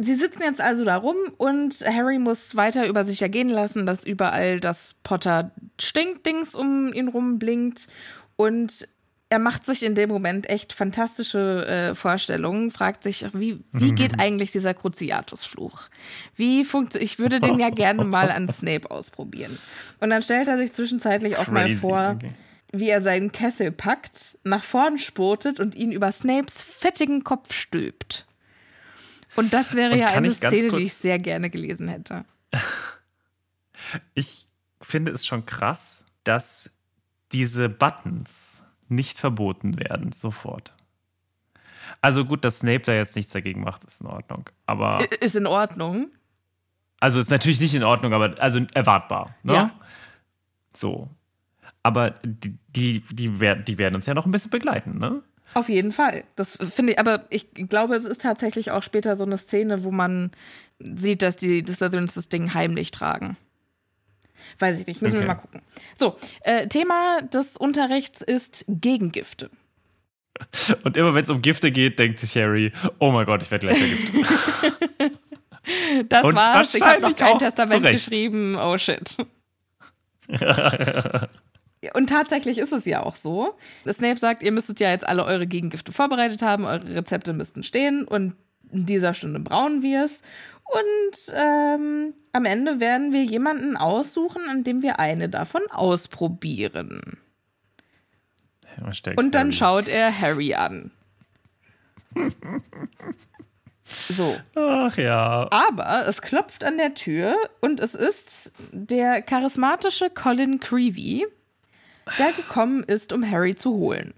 [0.00, 4.04] Sie sitzen jetzt also da rum und Harry muss weiter über sich ergehen lassen, dass
[4.04, 7.88] überall das Potter-Stinkdings um ihn rum blinkt.
[8.36, 8.86] Und
[9.30, 14.18] er macht sich in dem Moment echt fantastische äh, Vorstellungen, fragt sich, wie, wie geht
[14.18, 15.88] eigentlich dieser Cruciatus-Fluch?
[16.34, 19.58] Wie funktioniert, ich würde den ja gerne mal an Snape ausprobieren.
[20.00, 22.32] Und dann stellt er sich zwischenzeitlich auch mal Crazy, vor, okay.
[22.72, 28.26] wie er seinen Kessel packt, nach vorn spurtet und ihn über Snapes fettigen Kopf stülpt.
[29.36, 32.24] Und das wäre Und ja eine Szene, die ich sehr gerne gelesen hätte.
[34.12, 34.48] Ich
[34.82, 36.68] finde es schon krass, dass
[37.30, 40.74] diese Buttons nicht verboten werden, sofort.
[42.00, 44.48] Also gut, dass Snape da jetzt nichts dagegen macht, ist in Ordnung.
[44.66, 45.04] Aber.
[45.20, 46.10] Ist in Ordnung.
[47.00, 49.34] Also ist natürlich nicht in Ordnung, aber also erwartbar.
[49.42, 49.52] Ne?
[49.54, 49.70] Ja.
[50.74, 51.08] So.
[51.82, 55.22] Aber die, die, die, werden, die werden uns ja noch ein bisschen begleiten, ne?
[55.54, 56.24] Auf jeden Fall.
[56.36, 59.90] Das finde ich, aber ich glaube, es ist tatsächlich auch später so eine Szene, wo
[59.90, 60.30] man
[60.78, 63.36] sieht, dass die, Slytherins das Ding heimlich tragen.
[64.58, 65.24] Weiß ich nicht, müssen Okay.
[65.24, 65.62] wir mal gucken.
[65.94, 69.50] So, äh, Thema des Unterrichts ist Gegengifte.
[70.84, 73.66] Und immer wenn es um Gifte geht, denkt sich Harry, oh mein Gott, ich werde
[73.68, 75.18] gleich vergiftet.
[76.08, 76.74] Das Und war's.
[76.74, 78.06] Ich habe noch kein Testament zu Recht.
[78.06, 78.56] geschrieben.
[78.56, 79.16] Oh shit.
[81.94, 83.54] Und tatsächlich ist es ja auch so.
[83.88, 88.04] Snape sagt, ihr müsstet ja jetzt alle eure Gegengifte vorbereitet haben, eure Rezepte müssten stehen
[88.04, 88.34] und
[88.72, 90.20] in dieser Stunde brauen wir es.
[90.70, 97.18] Und ähm, am Ende werden wir jemanden aussuchen, an dem wir eine davon ausprobieren.
[99.16, 99.52] Und dann Harry?
[99.52, 100.90] schaut er Harry an.
[103.88, 104.36] So.
[104.54, 105.48] Ach ja.
[105.50, 111.26] Aber es klopft an der Tür und es ist der charismatische Colin Creevy,
[112.18, 114.12] der gekommen ist, um Harry zu holen.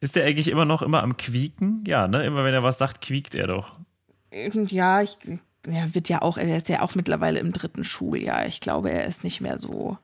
[0.00, 1.84] Ist der eigentlich immer noch immer am Quieken?
[1.86, 2.24] Ja, ne?
[2.24, 3.76] Immer wenn er was sagt, quiekt er doch.
[4.32, 5.18] Ja, ich,
[5.66, 8.46] er wird ja auch, er ist ja auch mittlerweile im dritten Schuljahr.
[8.46, 9.98] Ich glaube, er ist nicht mehr so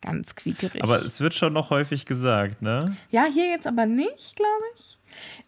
[0.00, 0.82] ganz quiekerig.
[0.82, 2.96] Aber es wird schon noch häufig gesagt, ne?
[3.10, 4.98] ja, hier jetzt aber nicht, glaube ich.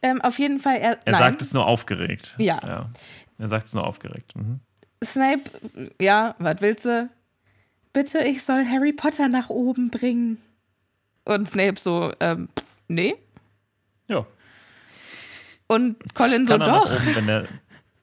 [0.02, 2.34] Ähm, auf jeden Fall, er, Er nein, sagt es nur aufgeregt.
[2.38, 2.90] Ja.
[3.38, 4.34] Er sagt es nur aufgeregt.
[4.36, 4.60] Mhm.
[5.04, 5.50] Snape,
[6.00, 7.08] ja, was willst du?
[7.92, 10.38] Bitte, ich soll Harry Potter nach oben bringen.
[11.24, 12.48] Und Snape so, ähm,
[12.88, 13.14] nee.
[14.08, 14.26] Ja.
[15.68, 17.46] Und Colin so, Kann er nach doch, oben, wenn der,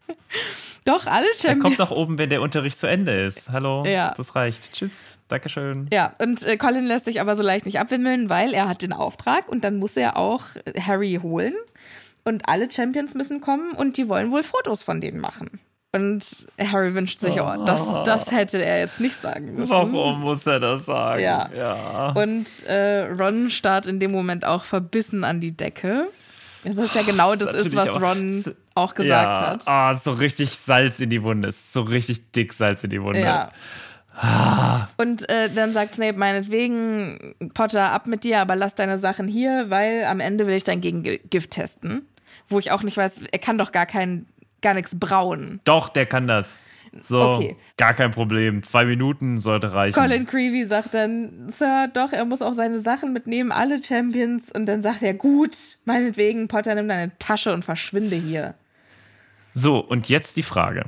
[0.88, 1.64] doch, alle er Champions.
[1.64, 3.50] kommt nach oben, wenn der Unterricht zu Ende ist.
[3.52, 3.86] Hallo.
[3.86, 4.14] Ja.
[4.16, 4.74] Das reicht.
[4.74, 5.18] Tschüss.
[5.28, 5.88] Dankeschön.
[5.92, 8.94] Ja, und äh, Colin lässt sich aber so leicht nicht abwimmeln, weil er hat den
[8.94, 10.44] Auftrag und dann muss er auch
[10.80, 11.54] Harry holen.
[12.24, 15.60] Und alle Champions müssen kommen und die wollen wohl Fotos von denen machen.
[15.94, 16.24] Und
[16.60, 19.70] Harry wünscht sich, oh, das, das hätte er jetzt nicht sagen müssen.
[19.70, 21.24] Warum muss er das sagen?
[21.24, 21.50] Ja.
[21.56, 22.10] ja.
[22.12, 26.10] Und äh, Ron starrt in dem Moment auch verbissen an die Decke.
[26.76, 28.44] Was ja genau das ist, natürlich was Ron
[28.76, 29.48] auch gesagt ja.
[29.48, 29.68] hat.
[29.68, 31.50] Ah, so richtig Salz in die Wunde.
[31.50, 33.22] Ist so richtig dick Salz in die Wunde.
[33.22, 33.50] Ja.
[34.98, 39.66] Und äh, dann sagt Snape meinetwegen, Potter, ab mit dir, aber lass deine Sachen hier,
[39.70, 42.08] weil am Ende will ich dein Gegengift testen.
[42.50, 44.26] Wo ich auch nicht weiß, er kann doch gar kein,
[44.62, 45.60] gar nichts brauen.
[45.66, 46.66] Doch, der kann das.
[47.04, 47.56] So, Okay.
[47.78, 48.64] gar kein Problem.
[48.64, 49.94] Zwei Minuten sollte reichen.
[50.00, 54.52] Colin Creevy sagt dann, Sir, doch, er muss auch seine Sachen mitnehmen, alle Champions.
[54.52, 58.56] Und dann sagt er, gut, meinetwegen, Potter, nimm deine Tasche und verschwinde hier.
[59.54, 60.86] So, und jetzt die Frage.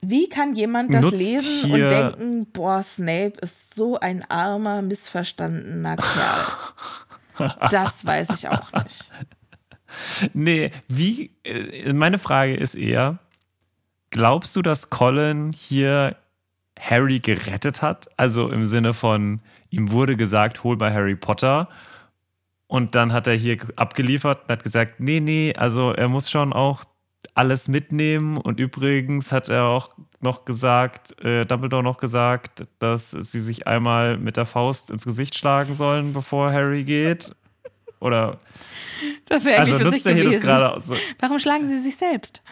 [0.00, 5.96] Wie kann jemand das Nutzt lesen und denken, boah, Snape ist so ein armer, missverstandener
[5.96, 7.52] Kerl?
[7.70, 9.10] Das weiß ich auch nicht.
[10.34, 13.18] Nee, wie, äh, meine Frage ist eher,
[14.12, 16.16] glaubst du, dass Colin hier
[16.78, 18.08] Harry gerettet hat?
[18.16, 19.40] Also im Sinne von,
[19.70, 21.68] ihm wurde gesagt, hol mal Harry Potter.
[22.68, 26.52] Und dann hat er hier abgeliefert und hat gesagt, nee, nee, also er muss schon
[26.52, 26.84] auch
[27.34, 28.36] alles mitnehmen.
[28.36, 29.90] Und übrigens hat er auch
[30.20, 35.36] noch gesagt, äh, Dumbledore noch gesagt, dass sie sich einmal mit der Faust ins Gesicht
[35.36, 37.34] schlagen sollen, bevor Harry geht.
[38.00, 38.38] Oder
[39.26, 40.96] Das wäre also eigentlich nutzt lustig er hier das gerade so.
[41.18, 42.42] Warum schlagen sie sich selbst?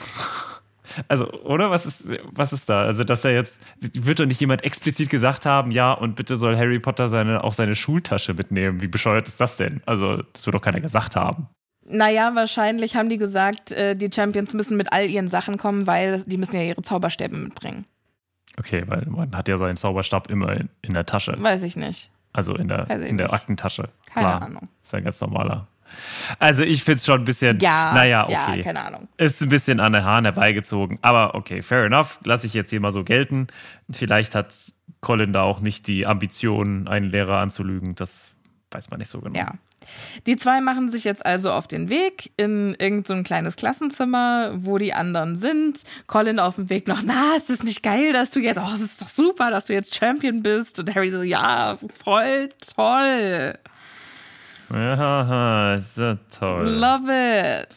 [1.08, 1.70] Also, oder?
[1.70, 2.82] Was ist, was ist da?
[2.82, 6.56] Also, dass er jetzt, wird doch nicht jemand explizit gesagt haben, ja, und bitte soll
[6.56, 8.82] Harry Potter seine, auch seine Schultasche mitnehmen.
[8.82, 9.82] Wie bescheuert ist das denn?
[9.86, 11.48] Also, das wird doch keiner gesagt haben.
[11.84, 16.22] Naja, wahrscheinlich haben die gesagt, äh, die Champions müssen mit all ihren Sachen kommen, weil
[16.24, 17.84] die müssen ja ihre Zauberstäbe mitbringen.
[18.58, 21.36] Okay, weil man hat ja seinen Zauberstab immer in, in der Tasche.
[21.38, 22.10] Weiß ich nicht.
[22.32, 23.32] Also in der, in der nicht.
[23.32, 23.88] Aktentasche.
[24.12, 24.68] Keine Klar, Ahnung.
[24.82, 25.66] Ist ein ganz normaler.
[26.38, 28.56] Also, ich finde es schon ein bisschen, Ja, naja, okay.
[28.56, 29.08] ja, keine Ahnung.
[29.16, 30.98] Ist ein bisschen an den Haaren herbeigezogen.
[31.02, 32.18] Aber okay, fair enough.
[32.24, 33.48] Lasse ich jetzt hier mal so gelten.
[33.90, 37.94] Vielleicht hat Colin da auch nicht die Ambition, einen Lehrer anzulügen.
[37.94, 38.34] Das
[38.70, 39.38] weiß man nicht so genau.
[39.38, 39.54] Ja.
[40.26, 44.52] Die zwei machen sich jetzt also auf den Weg in irgendein so ein kleines Klassenzimmer,
[44.56, 45.82] wo die anderen sind.
[46.06, 48.80] Colin auf dem Weg noch, na, ist das nicht geil, dass du jetzt, oh, es
[48.80, 50.78] ist doch super, dass du jetzt Champion bist.
[50.78, 53.58] Und Harry so, ja, voll toll.
[54.72, 56.68] Ja, ist ja toll.
[56.68, 57.68] Love it.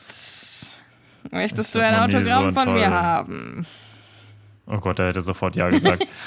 [1.31, 2.75] Möchtest du ein so Autogramm ein von toll.
[2.75, 3.65] mir haben?
[4.67, 6.05] Oh Gott, er hätte sofort Ja gesagt.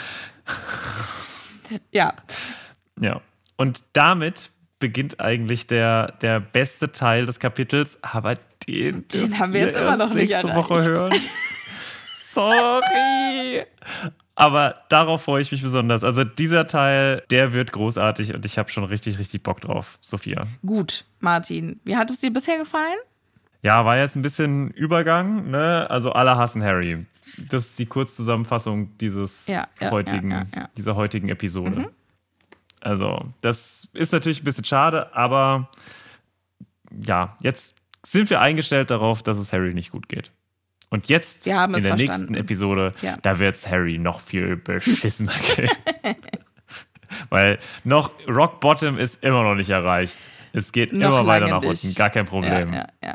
[1.90, 2.14] Ja.
[3.00, 3.20] ja.
[3.56, 8.36] Und damit beginnt eigentlich der, der beste Teil des Kapitels, aber
[8.68, 10.56] den, dürft haben wir jetzt immer noch nicht nächste erreicht.
[10.70, 11.14] Woche hören.
[12.32, 13.64] Sorry.
[14.36, 16.04] Aber darauf freue ich mich besonders.
[16.04, 20.46] Also dieser Teil, der wird großartig und ich habe schon richtig, richtig Bock drauf, Sophia.
[20.64, 21.80] Gut, Martin.
[21.84, 22.98] Wie hat es dir bisher gefallen?
[23.62, 25.88] Ja, war jetzt ein bisschen Übergang, ne?
[25.88, 27.06] Also alle hassen Harry.
[27.48, 31.80] Das ist die Kurzzusammenfassung dieses Ja, ja, heutigen, ja, dieser heutigen Episode.
[31.80, 31.88] Mhm.
[32.80, 35.70] Also, das ist natürlich ein bisschen schade, aber
[36.90, 37.74] ja, jetzt
[38.04, 40.30] sind wir eingestellt darauf, dass es Harry nicht gut geht.
[40.96, 42.20] Und jetzt Wir haben in der verstanden.
[42.32, 43.16] nächsten Episode, Ja.
[43.20, 45.68] da wird es Harry noch viel beschissener gehen.
[47.28, 50.16] Weil noch Rock Bottom ist immer noch nicht erreicht.
[50.54, 52.72] Es geht Noch immer weiter nach unten, gar kein Problem.
[52.72, 53.14] Ja, ja,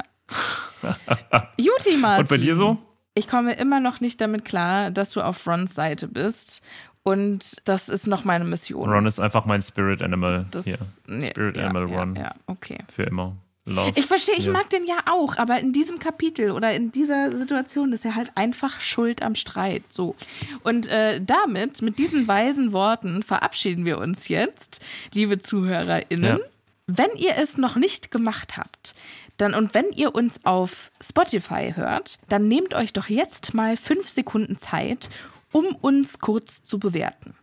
[0.84, 1.48] ja.
[1.58, 2.20] Juti, Martin.
[2.22, 2.78] Und bei dir so?
[3.16, 6.62] Ich komme immer noch nicht damit klar, dass du auf Rons Seite bist.
[7.02, 8.88] Und das ist noch meine Mission.
[8.92, 10.46] Ron ist einfach mein Spirit Animal.
[10.52, 10.78] das, hier.
[11.08, 12.16] nee, Spirit Animal Ron.
[12.16, 12.78] Ja, okay.
[12.94, 13.36] Für immer.
[13.66, 13.92] Love.
[13.96, 14.52] Ich verstehe, ich Ja.
[14.54, 18.32] mag den ja auch, aber in diesem Kapitel oder in dieser Situation ist er halt
[18.36, 19.84] einfach schuld am Streit.
[19.90, 20.16] So.
[20.64, 24.82] Und äh, damit, mit diesen weisen Worten, verabschieden wir uns jetzt,
[25.14, 26.40] liebe ZuhörerInnen.
[26.40, 26.46] Ja.
[26.88, 28.96] Wenn ihr es noch nicht gemacht habt,
[29.38, 34.10] dann und wenn ihr uns auf Spotify hört, dann nehmt euch doch jetzt mal fünf
[34.10, 35.10] Sekunden Zeit,
[35.52, 37.36] um uns kurz zu bewerten.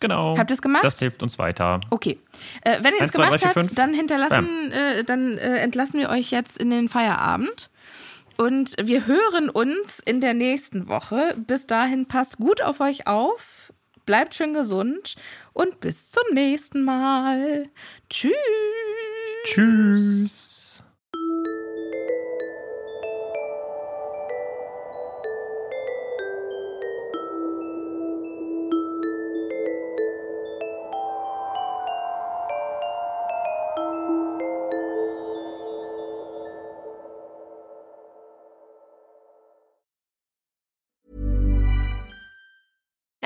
[0.00, 0.36] Genau.
[0.36, 0.84] Habt ihr's gemacht?
[0.84, 1.80] Das hilft uns weiter.
[1.90, 2.18] Okay.
[2.62, 6.00] Äh, wenn ihr es zwei, gemacht drei, vier, habt, dann hinterlassen, äh, dann äh, entlassen
[6.00, 7.70] wir euch jetzt in den Feierabend.
[8.36, 11.34] Und wir hören uns in der nächsten Woche.
[11.38, 13.72] Bis dahin passt gut auf euch auf,
[14.04, 15.16] bleibt schön gesund
[15.54, 17.68] und bis zum nächsten Mal.
[18.10, 18.34] Tschüss.
[19.44, 20.82] Tschüss.